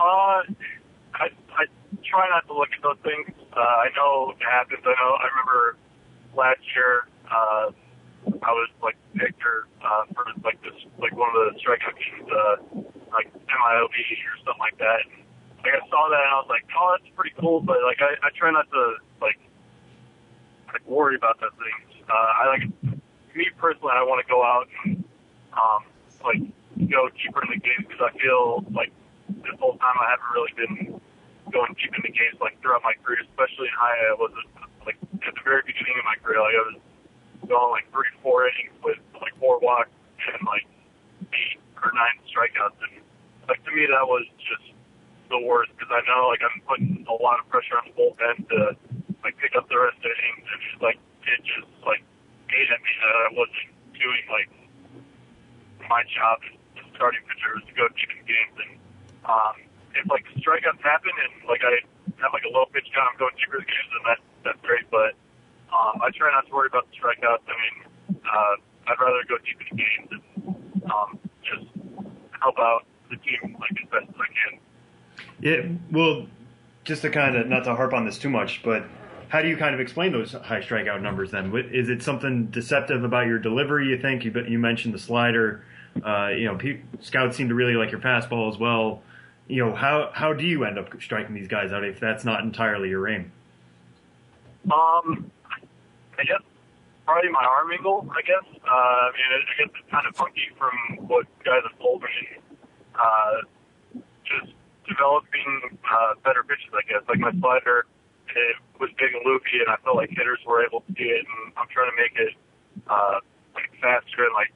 [0.00, 0.42] Uh,
[2.12, 3.32] try not to look at those things.
[3.56, 4.84] Uh, I know it happens.
[4.84, 5.16] I know.
[5.16, 5.76] I remember
[6.36, 7.08] last year.
[7.24, 7.72] Uh,
[8.44, 12.56] I was like Victor uh, for like this like one of the strikeout games, uh,
[13.10, 15.08] like MILB or something like that.
[15.08, 15.24] And,
[15.64, 17.60] like I saw that and I was like, oh, that's pretty cool.
[17.60, 19.40] But like I, I try not to like
[20.68, 22.04] like worry about those things.
[22.06, 22.68] Uh, I like
[23.34, 23.96] me personally.
[23.96, 25.02] I want to go out and
[25.56, 25.82] um,
[26.22, 26.42] like
[26.90, 28.92] go deeper in the game because I feel like
[29.28, 31.00] this whole time I haven't really been
[31.52, 34.10] going deep into games like throughout my career, especially in high.
[34.10, 34.48] I wasn't
[34.88, 36.40] like at the very beginning of my career.
[36.40, 36.80] Like I was
[37.46, 39.92] going like three, four innings with like four walks
[40.32, 40.66] and like
[41.36, 43.04] eight or nine strikeouts, and
[43.46, 44.72] like to me that was just
[45.28, 48.48] the worst because I know like I'm putting a lot of pressure on the bullpen
[48.48, 48.58] to
[49.22, 50.98] like pick up the rest of the innings, and just like
[51.28, 52.02] it just like
[52.50, 54.50] ate at me that I wasn't doing like
[55.88, 56.40] my job
[56.78, 58.72] as starting pitcher was to go deep in games and
[59.26, 59.54] um,
[59.94, 61.82] if like strikeouts happen and like I
[62.20, 64.86] have like a low pitch count, I'm going deeper the games, then that that's great.
[64.90, 65.14] But
[65.72, 67.44] um, I try not to worry about the strikeouts.
[67.48, 67.76] I mean,
[68.24, 68.54] uh,
[68.88, 71.66] I'd rather go deep in the games and um, just
[72.40, 74.52] help out the team like as best as I can.
[75.40, 76.26] Yeah, well,
[76.84, 78.84] just to kind of not to harp on this too much, but
[79.28, 81.54] how do you kind of explain those high strikeout numbers then?
[81.72, 83.88] Is it something deceptive about your delivery?
[83.88, 85.64] You think you you mentioned the slider.
[86.04, 89.02] Uh, you know, pe- scouts seem to really like your fastball as well.
[89.48, 92.40] You know, how how do you end up striking these guys out if that's not
[92.42, 93.32] entirely your aim?
[94.72, 95.30] Um,
[96.18, 96.40] I guess
[97.04, 98.08] probably my arm angle.
[98.10, 98.44] I guess.
[98.64, 102.42] Uh, I mean, I guess it's kind of funky from what guys have told me.
[102.94, 104.52] Uh, just
[104.88, 106.70] developing uh, better pitches.
[106.72, 107.86] I guess like my slider,
[108.28, 111.26] it was big and loopy, and I felt like hitters were able to see it.
[111.26, 112.34] And I'm trying to make it
[112.86, 113.18] uh,
[113.54, 114.52] like faster and like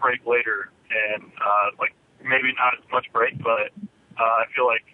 [0.00, 3.70] break later, and uh, like maybe not as much break, but
[4.18, 4.84] uh, I feel like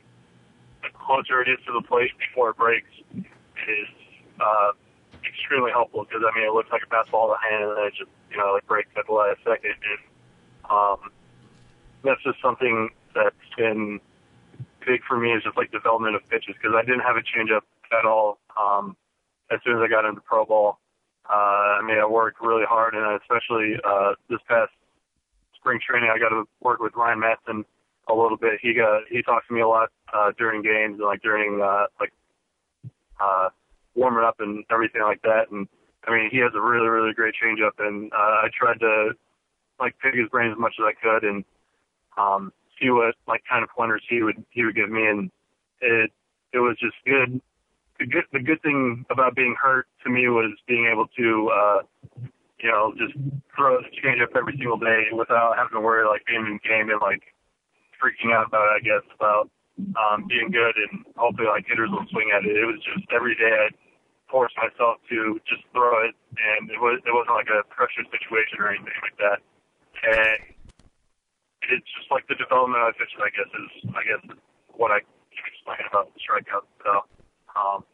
[0.83, 3.89] the closer it is to the plate before it breaks is
[4.41, 4.73] uh,
[5.27, 7.87] extremely helpful because I mean it looks like a fastball in the hand and then
[7.87, 10.03] it just you know like breaks at the last second and
[10.71, 11.11] um,
[12.03, 14.01] that's just something that's been
[14.87, 17.65] big for me is just like development of pitches because I didn't have a changeup
[17.97, 18.97] at all um,
[19.51, 20.79] as soon as I got into pro ball.
[21.29, 24.73] Uh, I mean I worked really hard and especially uh, this past
[25.57, 27.65] spring training I got to work with Ryan Madson
[28.09, 28.61] a little bit.
[28.61, 31.87] He got he talks to me a lot uh, during games and like during uh,
[32.01, 32.13] like
[33.21, 33.49] uh,
[33.95, 35.51] warming up and everything like that.
[35.51, 35.69] And
[36.07, 39.13] I mean, he has a really really great changeup, and uh, I tried to
[39.81, 41.45] like pick his brain as much as I could and
[42.17, 45.31] um, see what like kind of pointers he would he would give me, and
[45.81, 46.11] it
[46.53, 47.41] it was just good.
[47.99, 51.83] The good the good thing about being hurt to me was being able to uh,
[52.61, 53.15] you know just
[53.55, 57.01] throw the changeup every single day without having to worry like being in game and
[57.01, 57.23] like
[58.01, 59.51] freaking out about it, I guess, about
[59.99, 62.55] um, being good and hopefully like hitters will swing at it.
[62.55, 63.75] It was just every day I
[64.31, 68.59] forced myself to just throw it, and it was it wasn't like a pressure situation
[68.59, 69.39] or anything like that.
[70.05, 70.55] And
[71.71, 74.23] it's just like the development of pitches, I guess, is I guess
[74.75, 76.67] what I can explain about the strikeout.
[76.83, 76.93] So,
[77.55, 77.87] um,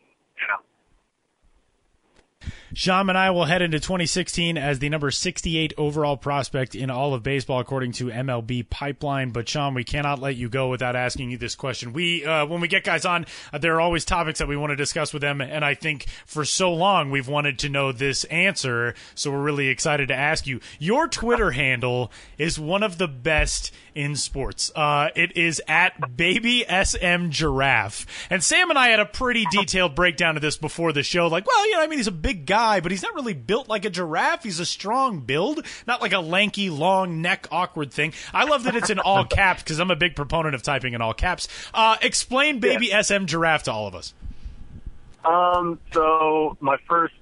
[2.74, 7.14] Sean and I will head into 2016 as the number 68 overall prospect in all
[7.14, 9.30] of baseball, according to MLB Pipeline.
[9.30, 11.92] But Sean, we cannot let you go without asking you this question.
[11.92, 14.70] We, uh, when we get guys on, uh, there are always topics that we want
[14.70, 18.24] to discuss with them, and I think for so long we've wanted to know this
[18.24, 20.60] answer, so we're really excited to ask you.
[20.78, 24.70] Your Twitter handle is one of the best in sports.
[24.74, 29.94] Uh, it is at baby sm giraffe, and Sam and I had a pretty detailed
[29.94, 31.26] breakdown of this before the show.
[31.26, 33.68] Like, well, you know, I mean, he's a big guy, but he's not really built
[33.68, 34.42] like a giraffe.
[34.44, 38.12] He's a strong build, not like a lanky, long neck, awkward thing.
[38.34, 41.00] I love that it's in all caps because I'm a big proponent of typing in
[41.02, 41.48] all caps.
[41.72, 43.02] Uh, explain baby Yeah.
[43.02, 44.14] sm giraffe to all of us.
[45.24, 47.14] Um, so my first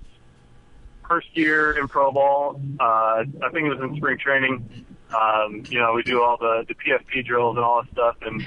[1.08, 4.84] first year in pro ball, uh, I think it was in spring training.
[5.18, 8.46] Um, you know, we do all the the PFP drills and all that stuff, and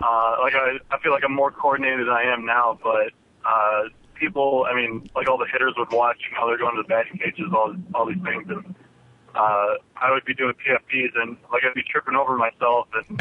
[0.00, 2.78] uh, like I, I feel like I'm more coordinated than I am now.
[2.82, 3.12] But
[3.44, 3.82] uh,
[4.20, 7.18] people, I mean, like all the hitters would watch, know, they're going to the batting
[7.18, 8.74] cages, all all these things, and
[9.34, 13.18] uh, I would be doing PFPs, and like I'd be tripping over myself and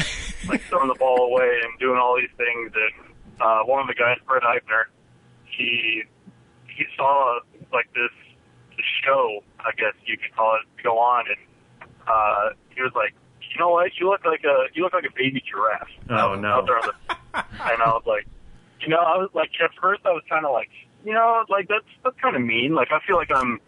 [0.47, 2.71] like throwing the ball away and doing all these things.
[2.75, 4.91] And uh, one of the guys, Brett Eibner,
[5.45, 6.03] he
[6.67, 7.39] he saw
[7.71, 8.11] like this,
[8.75, 13.13] this show, I guess you could call it, go on, and uh, he was like,
[13.51, 13.91] "You know what?
[13.99, 16.47] You look like a you look like a baby giraffe." Oh, no.
[16.47, 17.15] Out there on the,
[17.71, 18.25] and I was like,
[18.81, 20.69] you know, I was like, at first I was kind of like,
[21.03, 22.73] you know, like that's that's kind of mean.
[22.75, 23.59] Like I feel like I'm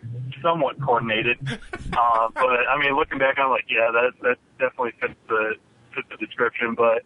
[0.42, 1.38] somewhat coordinated,
[1.94, 5.56] uh, but I mean, looking back, I'm like, yeah, that that definitely fits the
[5.96, 6.76] fits the description.
[6.76, 7.04] But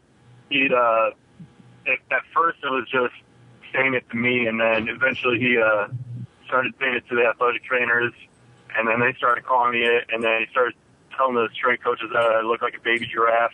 [0.49, 1.11] he'd uh,
[1.87, 3.13] at, at first it was just
[3.73, 5.87] saying it to me, and then eventually he uh,
[6.47, 8.13] started saying it to the athletic trainers,
[8.77, 10.73] and then they started calling me it, and then he started
[11.15, 13.53] telling the strength coaches that I look like a baby giraffe,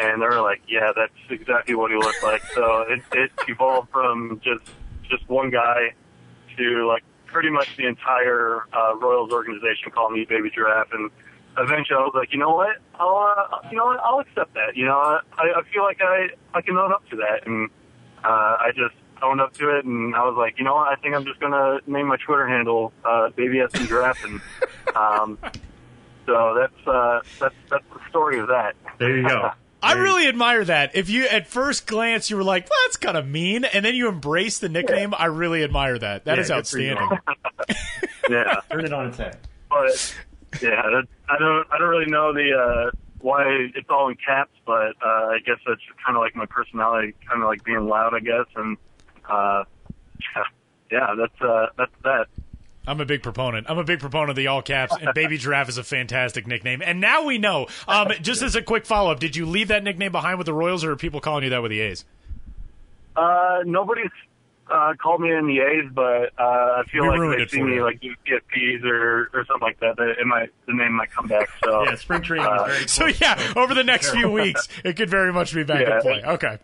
[0.00, 3.90] and they were like, "Yeah, that's exactly what he looked like." so it it evolved
[3.90, 4.62] from just
[5.10, 5.94] just one guy
[6.56, 11.10] to like pretty much the entire uh, Royals organization calling me baby giraffe, and
[11.58, 14.76] eventually I was like, you know what, I'll uh, you know what, I'll accept that.
[14.76, 17.68] You know, I I feel like I I can own up to that, and
[18.24, 20.96] uh, I just owned up to it, and I was like, you know what, I
[20.96, 24.40] think I'm just gonna name my Twitter handle uh, baby S and giraffe, and
[24.96, 25.38] um,
[26.26, 28.74] so that's uh, that's that's the story of that.
[28.98, 29.50] There you go.
[29.82, 30.94] I really admire that.
[30.94, 33.94] If you at first glance you were like, "Well, that's kind of mean," and then
[33.94, 36.24] you embrace the nickname, I really admire that.
[36.24, 36.90] That Yeah, is good for you.
[36.92, 37.18] outstanding.
[38.30, 38.60] yeah.
[38.70, 39.38] Turn it on its head.
[39.68, 40.14] but
[40.62, 44.52] yeah, that, I don't I don't really know the uh, why it's all in caps,
[44.66, 48.14] but uh, I guess that's kind of like my personality, kind of like being loud,
[48.14, 48.76] I guess, and
[49.28, 49.64] uh,
[50.90, 52.26] yeah, that's uh, that's that.
[52.86, 53.66] I'm a big proponent.
[53.68, 56.82] I'm a big proponent of the all caps, and Baby Giraffe is a fantastic nickname.
[56.84, 57.66] And now we know.
[57.86, 60.54] Um, just as a quick follow up, did you leave that nickname behind with the
[60.54, 62.04] Royals, or are people calling you that with the A's?
[63.14, 64.10] Uh, nobody's
[64.70, 66.42] uh, called me in the A's, but uh,
[66.78, 67.84] I feel We like ruined they see me you.
[67.84, 68.14] like do
[68.84, 69.96] or or something like that.
[69.96, 71.48] That it might the name might come back.
[71.64, 75.10] So Yeah, spring training is very So yeah, over the next few weeks, it could
[75.10, 76.22] very much be back in play.
[76.24, 76.58] Okay.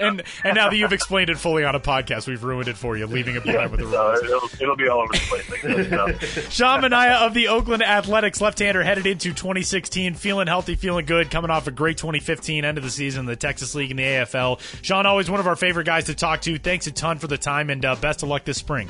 [0.00, 2.96] And and now that you've explained it fully on a podcast, we've ruined it for
[2.96, 4.22] you, leaving it behind with the Royals.
[4.22, 6.52] it'll, it'll be all over the place.
[6.52, 11.50] Sean Manaea of the Oakland Athletics, left-hander, headed into 2016, feeling healthy, feeling good, coming
[11.50, 14.60] off a great 2015 end of the season in the Texas League and the AFL.
[14.82, 16.58] Sean, always one of our favorite guys to talk to.
[16.58, 18.88] Thanks a ton for the time, and uh, best of luck this spring.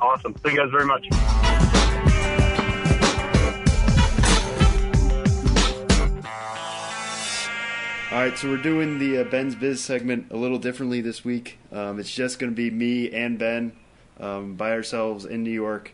[0.00, 0.34] Awesome.
[0.34, 1.85] Thank you guys very much.
[8.16, 11.58] All right, so we're doing the uh, Ben's Biz segment a little differently this week.
[11.70, 13.72] Um, it's just going to be me and Ben
[14.18, 15.92] um, by ourselves in New York.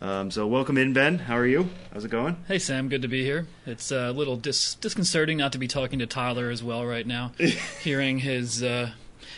[0.00, 1.18] Um, so welcome in, Ben.
[1.18, 1.68] How are you?
[1.92, 2.36] How's it going?
[2.46, 3.48] Hey Sam, good to be here.
[3.66, 7.04] It's uh, a little dis- disconcerting not to be talking to Tyler as well right
[7.04, 7.32] now,
[7.82, 8.92] hearing his uh,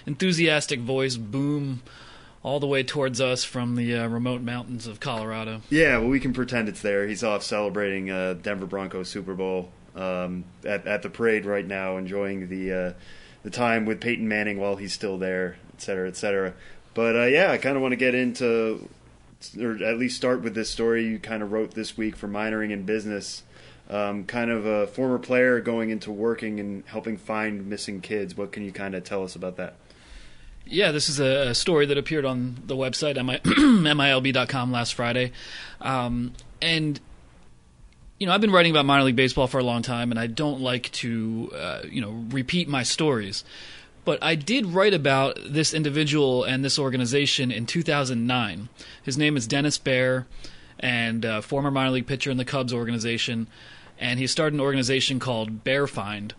[0.04, 1.80] enthusiastic voice boom
[2.42, 5.62] all the way towards us from the uh, remote mountains of Colorado.
[5.70, 7.06] Yeah, well, we can pretend it's there.
[7.08, 11.96] He's off celebrating uh, Denver Broncos Super Bowl um, at, at the parade right now,
[11.96, 12.92] enjoying the uh,
[13.42, 16.54] the time with Peyton Manning while he's still there, et cetera, et cetera.
[16.94, 18.88] But uh, yeah, I kind of want to get into,
[19.60, 22.70] or at least start with this story you kind of wrote this week for Minoring
[22.70, 23.42] in Business.
[23.90, 28.36] Um, kind of a former player going into working and helping find missing kids.
[28.36, 29.76] What can you kind of tell us about that?
[30.66, 35.32] Yeah, this is a, story that appeared on the website MI- milb.com last Friday,
[35.80, 37.00] um, and
[38.18, 40.26] you know I've been writing about minor league baseball for a long time, and I
[40.26, 43.44] don't like to uh, you know repeat my stories.
[44.04, 48.70] But I did write about this individual and this organization in 2009.
[49.02, 50.26] His name is Dennis Bair,
[50.80, 53.48] and uh, former minor league pitcher in the Cubs organization,
[53.98, 56.32] and he started an organization called BairFind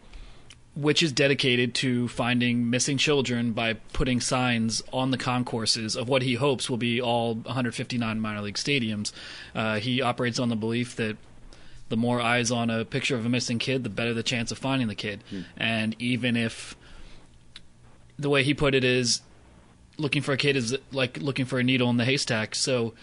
[0.76, 6.22] which is dedicated to finding missing children by putting signs on the concourses of what
[6.22, 9.12] he hopes will be all 159 minor league stadiums.
[9.54, 11.18] Uh, he operates on the belief that
[11.90, 14.58] the more eyes on a picture of a missing kid, the better the chance of
[14.58, 15.24] finding the kid.
[15.30, 15.42] Hmm.
[15.58, 16.76] And even if
[18.18, 19.22] the way he put it is
[19.98, 22.56] looking for a kid is like looking for a needle in the haystack.
[22.56, 22.94] So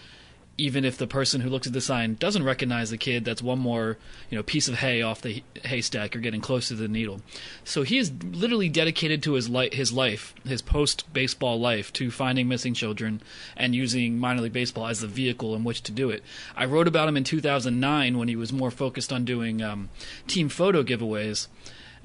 [0.57, 3.59] even if the person who looks at the sign doesn't recognize the kid, that's one
[3.59, 3.97] more
[4.29, 6.13] you know piece of hay off the haystack.
[6.13, 7.21] You're getting closer to the needle.
[7.63, 12.09] So he is literally dedicated to his life, his life, his post baseball life, to
[12.09, 13.21] finding missing children
[13.55, 16.23] and using minor league baseball as the vehicle in which to do it.
[16.55, 19.89] I wrote about him in 2009 when he was more focused on doing um,
[20.27, 21.47] team photo giveaways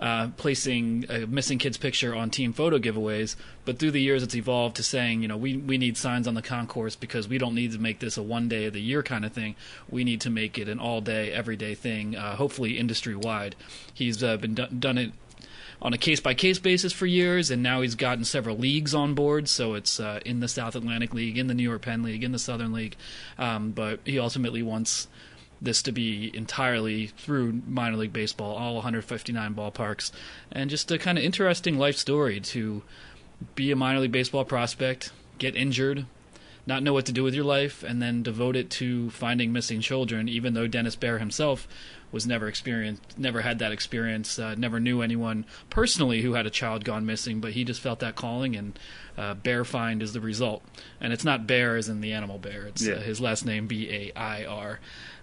[0.02, 3.36] uh, placing a missing kid's picture on team photo giveaways.
[3.64, 6.34] But through the years, it's evolved to saying, you know, we, we need signs on
[6.34, 9.04] the concourse because we don't need to make this a one day of the year
[9.04, 9.54] kind of thing.
[9.88, 13.54] We need to make it an all day, everyday thing, uh, hopefully industry wide.
[13.94, 15.12] He's uh, been do- done it
[15.80, 19.14] on a case by case basis for years, and now he's gotten several leagues on
[19.14, 19.48] board.
[19.48, 22.32] So it's uh, in the South Atlantic League, in the New York Penn League, in
[22.32, 22.96] the Southern League.
[23.38, 25.06] Um, but he ultimately wants
[25.62, 30.10] this to be entirely through minor league baseball, all 159 ballparks,
[30.50, 32.82] and just a kind of interesting life story to
[33.54, 36.04] be a minor league baseball prospect, get injured,
[36.66, 39.80] not know what to do with your life, and then devote it to finding missing
[39.80, 40.28] children.
[40.28, 41.66] Even though Dennis Bair himself
[42.12, 46.50] was never experienced, never had that experience, uh, never knew anyone personally who had a
[46.50, 48.78] child gone missing, but he just felt that calling, and
[49.18, 50.62] uh, BairFind is the result.
[51.00, 52.94] And it's not Bear as in the animal bear; it's Yeah.
[52.94, 54.78] uh, his last name B A I R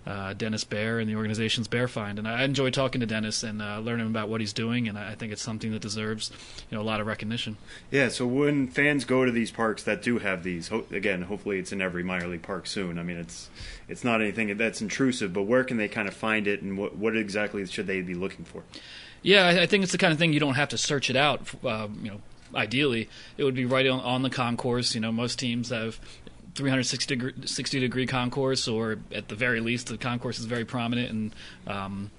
[0.06, 2.18] uh, Dennis Bair and the organization's BairFind.
[2.18, 5.16] And I enjoy talking to Dennis and uh, learning about what he's doing, and I
[5.16, 6.32] think it's something that deserves
[6.70, 7.58] you know a lot of recognition.
[7.92, 11.60] Yeah, so when fans go to these parks that do have these, ho- again, hopefully
[11.60, 12.98] it's in every minor league park soon.
[12.98, 13.50] I mean, it's
[13.88, 16.96] it's not anything that's intrusive, but where can they kind of find it, and what
[16.98, 18.64] what exactly should they be looking for?
[19.22, 21.16] Yeah, I, I think it's the kind of thing you don't have to search it
[21.16, 21.42] out.
[21.64, 22.22] Uh, you know,
[22.56, 24.96] ideally, it would be right on, on the concourse.
[24.96, 26.00] You know, most teams have
[26.56, 31.10] 360 degree, 60 degree concourse, or at the very least, the concourse is very prominent
[31.10, 31.36] and.
[31.68, 32.12] Um,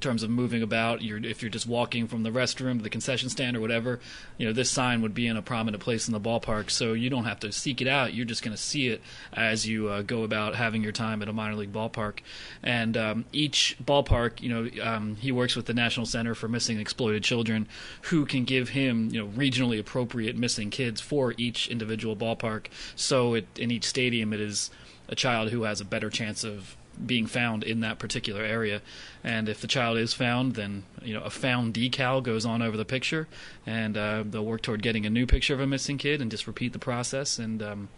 [0.00, 3.28] terms of moving about, you're, if you're just walking from the restroom to the concession
[3.28, 4.00] stand or whatever,
[4.36, 7.10] you know this sign would be in a prominent place in the ballpark, so you
[7.10, 8.14] don't have to seek it out.
[8.14, 11.28] You're just going to see it as you uh, go about having your time at
[11.28, 12.20] a minor league ballpark.
[12.62, 16.76] And um, each ballpark, you know, um, he works with the National Center for Missing
[16.76, 17.68] and Exploited Children,
[18.02, 22.66] who can give him, you know, regionally appropriate missing kids for each individual ballpark.
[22.96, 24.70] So it, in each stadium, it is
[25.08, 26.76] a child who has a better chance of
[27.06, 28.82] being found in that particular area.
[29.22, 32.76] And if the child is found, then you know a found decal goes on over
[32.76, 33.28] the picture,
[33.66, 36.46] and uh, they'll work toward getting a new picture of a missing kid and just
[36.46, 37.62] repeat the process and.
[37.62, 37.88] Um,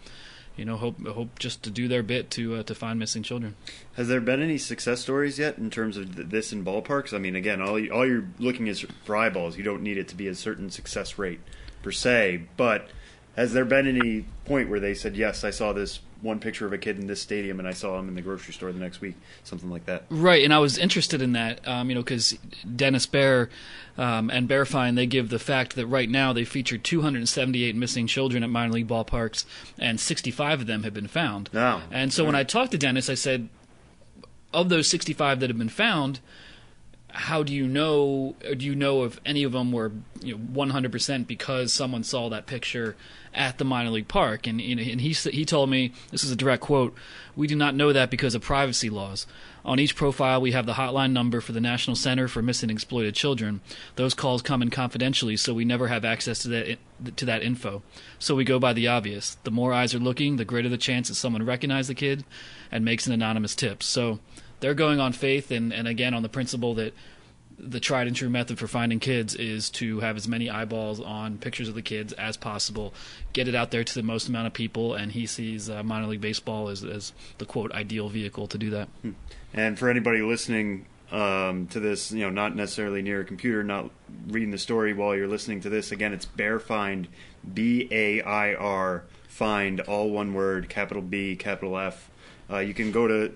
[0.57, 3.55] you know, hope hope just to do their bit to uh, to find missing children.
[3.93, 7.13] Has there been any success stories yet in terms of th- this in ballparks?
[7.13, 9.57] I mean, again, all you, all you're looking is for eyeballs.
[9.57, 11.39] You don't need it to be a certain success rate
[11.81, 12.43] per se.
[12.57, 12.89] But
[13.35, 16.73] has there been any point where they said, "Yes, I saw this one picture of
[16.73, 19.01] a kid in this stadium, and I saw him in the grocery store the next
[19.01, 20.03] week," something like that?
[20.09, 22.37] Right, and I was interested in that, um, you know, because
[22.75, 23.49] Dennis Bair
[23.97, 28.43] um, and BairFind they give the fact that right now they feature 278 missing children
[28.43, 29.45] at minor league ballparks,
[29.79, 31.49] and 65 of them have been found.
[31.53, 31.81] Wow.
[31.91, 33.49] And so when I talked to Dennis, I said,
[34.53, 36.19] of those 65 that have been found,
[37.13, 38.35] how do you know?
[38.57, 39.91] Do you know if any of them were
[40.21, 42.95] you know 100% because someone saw that picture
[43.33, 44.47] at the minor league park?
[44.47, 46.95] And you know, and he he told me this is a direct quote.
[47.35, 49.25] We do not know that because of privacy laws.
[49.63, 52.77] On each profile, we have the hotline number for the National Center for Missing and
[52.77, 53.61] Exploited Children.
[53.95, 56.77] Those calls come in confidentially, so we never have access to that
[57.17, 57.83] to that info.
[58.19, 59.37] So we go by the obvious.
[59.43, 62.23] The more eyes are looking, the greater the chance that someone recognizes the kid
[62.71, 63.83] and makes an anonymous tip.
[63.83, 64.19] So
[64.61, 66.93] they're going on faith and, and again on the principle that
[67.59, 71.37] the tried and true method for finding kids is to have as many eyeballs on
[71.37, 72.93] pictures of the kids as possible,
[73.33, 76.07] get it out there to the most amount of people, and he sees uh, minor
[76.07, 78.89] league baseball as, as the quote ideal vehicle to do that.
[79.53, 83.91] And for anybody listening um, to this, you know, not necessarily near a computer, not
[84.27, 87.07] reading the story while you're listening to this, again, it's BairFind,
[87.53, 92.09] B A I R, find, all one word, capital B, capital F.
[92.49, 93.33] Uh, you can go to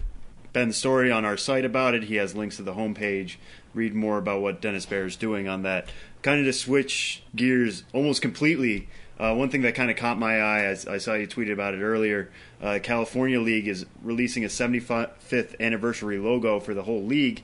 [0.56, 2.04] Ben's story on our site about it.
[2.04, 3.36] He has links to the homepage.
[3.74, 5.90] Read more about what Dennis Bair is doing on that.
[6.22, 8.88] Kind of to switch gears almost completely.
[9.20, 11.74] Uh, one thing that kind of caught my eye, as I saw you tweeted about
[11.74, 12.32] it earlier,
[12.62, 17.44] uh, California League is releasing a 75th anniversary logo for the whole league,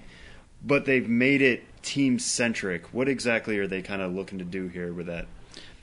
[0.63, 2.93] but they've made it team centric.
[2.93, 5.25] What exactly are they kind of looking to do here with that?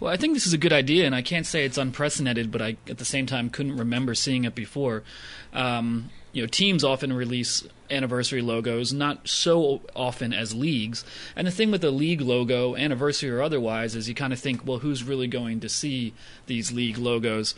[0.00, 2.62] Well, I think this is a good idea, and I can't say it's unprecedented, but
[2.62, 5.02] I at the same time couldn't remember seeing it before.
[5.52, 11.04] Um, you know, teams often release anniversary logos, not so often as leagues.
[11.34, 14.66] And the thing with a league logo, anniversary or otherwise, is you kind of think,
[14.66, 16.12] well, who's really going to see
[16.46, 17.54] these league logos?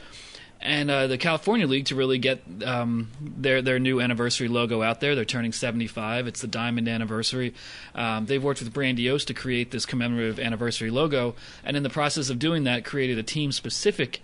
[0.63, 5.01] and uh, the California League to really get um, their their new anniversary logo out
[5.01, 5.15] there.
[5.15, 6.27] They're turning 75.
[6.27, 7.55] It's the diamond anniversary.
[7.95, 12.29] Um, they've worked with Brandiose to create this commemorative anniversary logo, and in the process
[12.29, 14.21] of doing that, created a team specific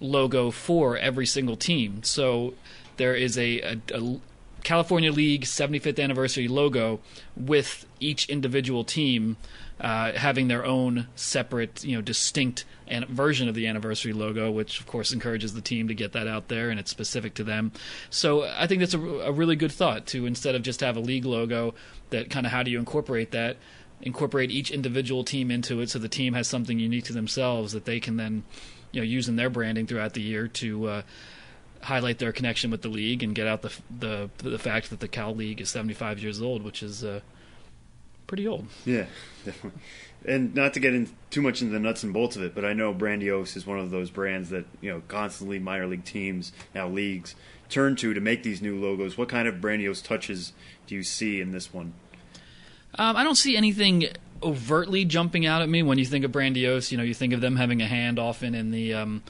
[0.00, 2.02] logo for every single team.
[2.02, 2.54] So
[2.96, 4.20] there is a, a, a
[4.64, 7.00] California League 75th anniversary logo
[7.36, 9.36] with each individual team
[9.80, 14.80] uh, having their own separate, you know, distinct an- version of the anniversary logo, which
[14.80, 17.72] of course encourages the team to get that out there and it's specific to them.
[18.08, 21.00] So I think that's a, a really good thought to instead of just have a
[21.00, 21.74] league logo,
[22.10, 23.58] that kind of how do you incorporate that?
[24.00, 27.84] Incorporate each individual team into it, so the team has something unique to themselves that
[27.84, 28.44] they can then,
[28.92, 30.86] you know, use in their branding throughout the year to.
[30.86, 31.02] Uh,
[31.84, 35.08] highlight their connection with the league and get out the the the fact that the
[35.08, 37.20] Cal League is 75 years old, which is uh,
[38.26, 38.66] pretty old.
[38.84, 39.06] Yeah,
[39.44, 39.80] definitely.
[40.26, 42.64] And not to get in too much into the nuts and bolts of it, but
[42.64, 46.52] I know Brandiose is one of those brands that you know constantly minor league teams
[46.74, 47.34] now leagues
[47.68, 49.18] turn to to make these new logos.
[49.18, 50.52] What kind of Brandiose touches
[50.86, 51.92] do you see in this one?
[52.96, 54.06] Um, I don't see anything
[54.42, 56.90] overtly jumping out at me when you think of Brandiose.
[56.90, 59.22] You know, you think of them having a hand often in the um,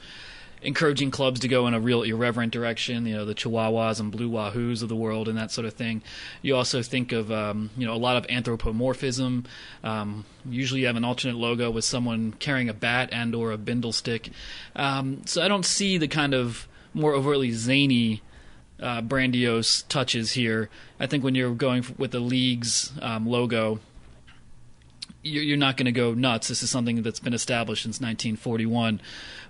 [0.65, 4.29] encouraging clubs to go in a real irreverent direction, you know, the Chihuahuas and Blue
[4.29, 6.01] Wahoos of the world and that sort of thing.
[6.41, 9.45] You also think of, um, you know, a lot of anthropomorphism.
[9.83, 13.57] Um, usually you have an alternate logo with someone carrying a bat and or a
[13.57, 14.31] bindle stick.
[14.75, 18.21] Um, so I don't see the kind of more overtly zany
[18.81, 20.69] uh, Brandiose touches here.
[20.99, 23.79] I think when you're going with the league's um, logo,
[25.21, 26.49] you're not going to go nuts.
[26.49, 29.01] This is something that's been established since 1941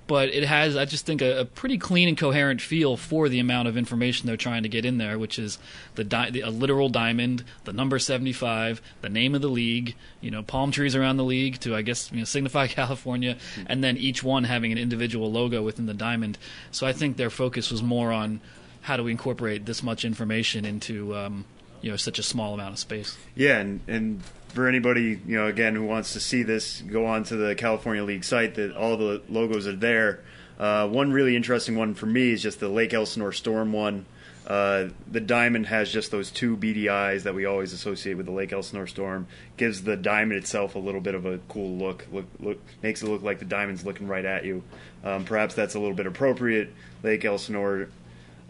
[0.08, 3.40] but it has, I just think, a, a, pretty clean and coherent feel for the
[3.40, 5.58] amount of information they're trying to get in there, which is
[5.96, 10.30] the, di- the a literal diamond, the number 75, the name of the league, you
[10.30, 13.98] know, palm trees around the league to, I guess, you know, signify California, and then
[13.98, 16.38] each one having an individual logo within the diamond.
[16.72, 18.42] So I think their focus was more on
[18.82, 21.46] how do we incorporate this much information into, um,
[21.86, 23.16] you know, such a small amount of space.
[23.36, 27.24] Yeah, and and for anybody, you know, again, who wants to see this, go on
[27.26, 28.56] to the California League site.
[28.56, 30.22] That all the logos are there.
[30.60, 34.08] Uh, one really interesting one for me is just the Lake Elsinore Storm one.
[34.48, 38.32] Uh, the diamond has just those two beady eyes that we always associate with the
[38.32, 39.28] Lake Elsinore Storm.
[39.56, 42.08] Gives the diamond itself a little bit of a cool look.
[42.12, 44.64] Look, look makes it look like the diamond's looking right at you.
[45.04, 46.74] Um, perhaps that's a little bit appropriate.
[47.04, 47.90] Lake Elsinore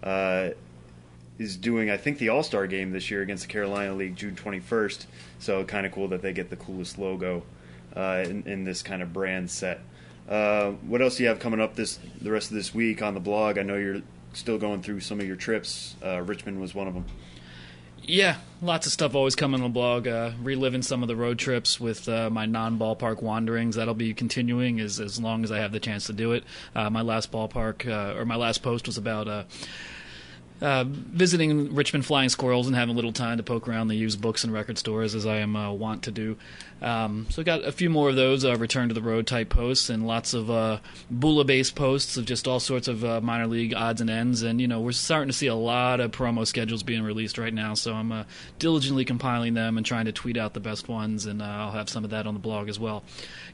[0.02, 0.52] uh,
[1.38, 4.36] is doing, I think, the All Star game this year against the Carolina League, June
[4.36, 5.06] 21st.
[5.40, 7.44] So kind of cool that they get the coolest logo
[7.96, 9.82] uh, in, in, this kind of brand set.
[10.30, 13.14] Uh, what else do you have coming up this the rest of this week on
[13.14, 13.58] the blog?
[13.58, 14.02] I know you're
[14.34, 15.96] still going through some of your trips.
[16.04, 17.06] Uh, Richmond was one of them.
[18.08, 20.08] Yeah, lots of stuff always coming on the blog.
[20.08, 23.76] Uh, reliving some of the road trips with uh, my non-ballpark wanderings.
[23.76, 26.44] That'll be continuing as as long as I have the chance to do it.
[26.76, 29.48] Uh, my last ballpark or my last post was about
[30.62, 34.22] uh, visiting Richmond Flying Squirrels and having a little time to poke around the used
[34.22, 36.38] books and record stores as I am uh, wont to do.
[36.86, 39.90] Um, so got a few more of those uh, return to the road type posts
[39.90, 40.78] and lots of uh,
[41.10, 44.44] Bula based posts of just all sorts of uh, minor league odds and ends.
[44.44, 47.54] And you know we're starting to see a lot of promo schedules being released right
[47.54, 47.74] now.
[47.74, 48.24] So I'm uh,
[48.60, 51.90] diligently compiling them and trying to tweet out the best ones, and uh, I'll have
[51.90, 53.04] some of that on the blog as well.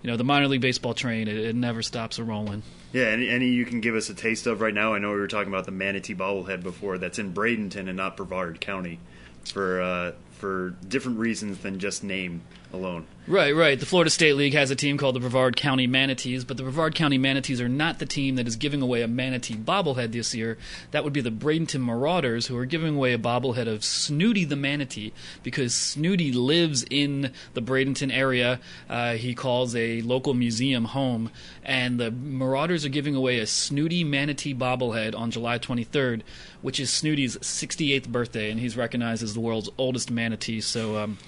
[0.01, 2.63] You know the minor league baseball train it, it never stops a rolling.
[2.91, 4.93] Yeah, any, any you can give us a taste of right now?
[4.93, 6.97] I know we were talking about the manatee bobblehead before.
[6.97, 8.99] That's in Bradenton and not Brevard County,
[9.45, 12.41] for uh, for different reasons than just name
[12.73, 13.05] alone.
[13.27, 13.79] Right, right.
[13.79, 16.95] The Florida State League has a team called the Brevard County Manatees, but the Brevard
[16.95, 20.57] County Manatees are not the team that is giving away a manatee bobblehead this year.
[20.89, 24.55] That would be the Bradenton Marauders, who are giving away a bobblehead of Snooty the
[24.55, 25.13] Manatee
[25.43, 28.59] because Snooty lives in the Bradenton area.
[28.89, 31.29] Uh, he calls a local museum home,
[31.63, 36.23] and the Marauders are giving away a Snooty Manatee bobblehead on July 23rd,
[36.63, 40.59] which is Snooty's 68th birthday, and he's recognized as the world's oldest manatee.
[40.59, 40.97] So.
[40.97, 41.19] Um,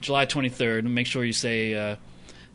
[0.00, 0.84] July 23rd.
[0.84, 1.96] Make sure you say uh,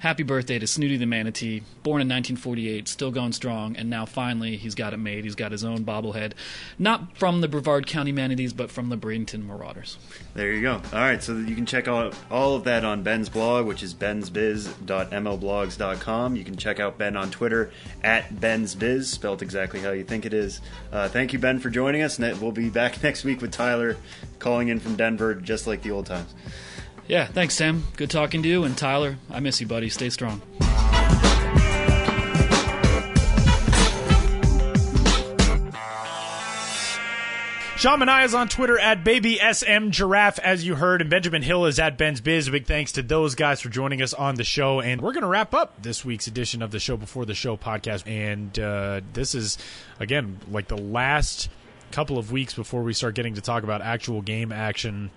[0.03, 4.57] happy birthday to Snooty the Manatee, born in 1948, still going strong, and now finally
[4.57, 5.23] he's got it made.
[5.23, 6.33] He's got his own bobblehead,
[6.77, 9.97] not from the Brevard County Manatees, but from the Bradenton Marauders.
[10.33, 10.73] There you go.
[10.73, 13.93] All right, so you can check out all of that on Ben's blog, which is
[13.93, 16.35] bensbiz.mlblogs.com.
[16.35, 17.71] You can check out Ben on Twitter
[18.03, 20.59] at bensbiz, spelled exactly how you think it is.
[20.91, 22.19] Uh, thank you, Ben, for joining us.
[22.19, 23.95] And we'll be back next week with Tyler
[24.39, 26.33] calling in from Denver, just like the old times.
[27.07, 27.83] Yeah, thanks, Sam.
[27.97, 28.63] Good talking to you.
[28.63, 29.89] And Tyler, I miss you, buddy.
[29.89, 30.41] Stay strong.
[37.83, 41.97] Sean Manaea is on Twitter at BabySMGiraffe, as you heard, and Benjamin Hill is at
[41.97, 42.49] Ben's Biz.
[42.49, 44.79] Big thanks to those guys for joining us on the show.
[44.79, 47.57] And we're going to wrap up this week's edition of the Show Before the Show
[47.57, 48.07] podcast.
[48.07, 49.57] And uh, this is,
[49.99, 51.49] again, like the last
[51.91, 55.11] couple of weeks before we start getting to talk about actual game action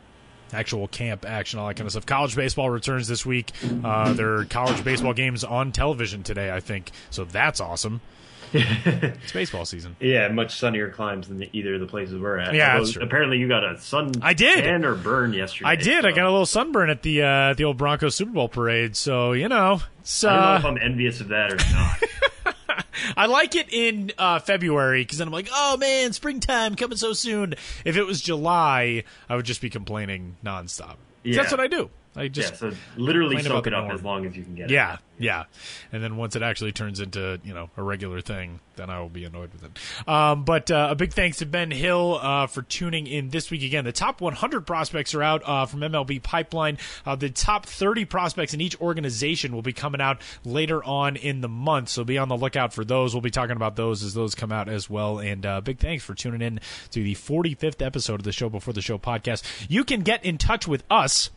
[0.52, 2.06] actual camp action, all that kind of stuff.
[2.06, 3.52] College baseball returns this week.
[3.84, 6.90] Uh, there are college baseball games on television today, I think.
[7.10, 8.00] So that's awesome.
[8.52, 9.96] it's baseball season.
[10.00, 12.54] Yeah, much sunnier climes than either of the places we're at.
[12.54, 12.82] Yeah.
[13.00, 14.12] Apparently, you got a sun.
[14.22, 14.64] I did.
[14.64, 15.70] tan or burn yesterday.
[15.70, 16.06] I did.
[16.06, 18.96] I got a little sunburn at the uh, the old Broncos Super Bowl parade.
[18.96, 22.02] So you know, it's, I don't know uh, if I'm envious of that or not.
[23.16, 27.12] I like it in uh, February because then I'm like, oh man, springtime coming so
[27.12, 27.54] soon.
[27.84, 30.96] If it was July, I would just be complaining nonstop.
[31.22, 31.36] Yeah.
[31.36, 31.90] That's what I do.
[32.16, 33.94] I just yeah, so literally soak it up norm.
[33.94, 34.74] as long as you can get it.
[34.74, 35.44] Yeah, yeah.
[35.92, 39.10] And then once it actually turns into you know a regular thing, then I will
[39.10, 40.08] be annoyed with it.
[40.08, 43.62] Um, but uh, a big thanks to Ben Hill uh, for tuning in this week
[43.62, 43.84] again.
[43.84, 46.78] The top 100 prospects are out uh, from MLB Pipeline.
[47.04, 51.42] Uh, the top 30 prospects in each organization will be coming out later on in
[51.42, 53.14] the month, so be on the lookout for those.
[53.14, 55.18] We'll be talking about those as those come out as well.
[55.18, 56.60] And uh, big thanks for tuning in
[56.92, 59.42] to the 45th episode of the Show Before the Show podcast.
[59.68, 61.30] You can get in touch with us.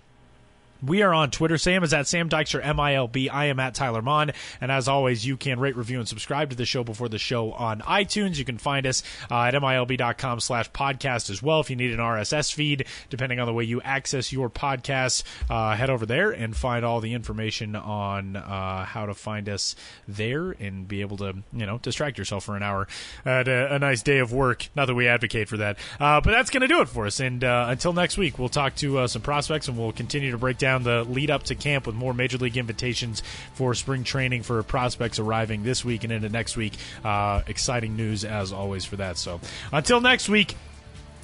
[0.82, 1.58] We are on Twitter.
[1.58, 3.28] Sam is at Sam Dykstra, M-I-L-B.
[3.28, 4.32] I am at Tyler Maun.
[4.62, 7.52] And as always, you can rate, review, and subscribe to the show before the show
[7.52, 8.38] on iTunes.
[8.38, 11.60] You can find us uh, at MILB.com slash podcast as well.
[11.60, 15.76] If you need an RSS feed, depending on the way you access your podcasts, uh,
[15.76, 19.76] head over there and find all the information on uh, how to find us
[20.08, 22.88] there and be able to, you know, distract yourself for an hour
[23.26, 24.70] at a, a nice day of work.
[24.76, 25.78] Not that we advocate for that.
[26.00, 27.20] Uh, but that's going to do it for us.
[27.20, 30.38] And uh, until next week, we'll talk to uh, some prospects and we'll continue to
[30.38, 34.44] break down the lead up to camp with more major league invitations for spring training
[34.44, 36.74] for prospects arriving this week and into next week.
[37.04, 39.18] Uh, exciting news as always for that.
[39.18, 39.40] So
[39.72, 40.56] until next week,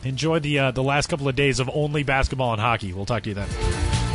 [0.03, 2.93] enjoy the uh, the last couple of days of only basketball and hockey.
[2.93, 4.14] We'll talk to you then.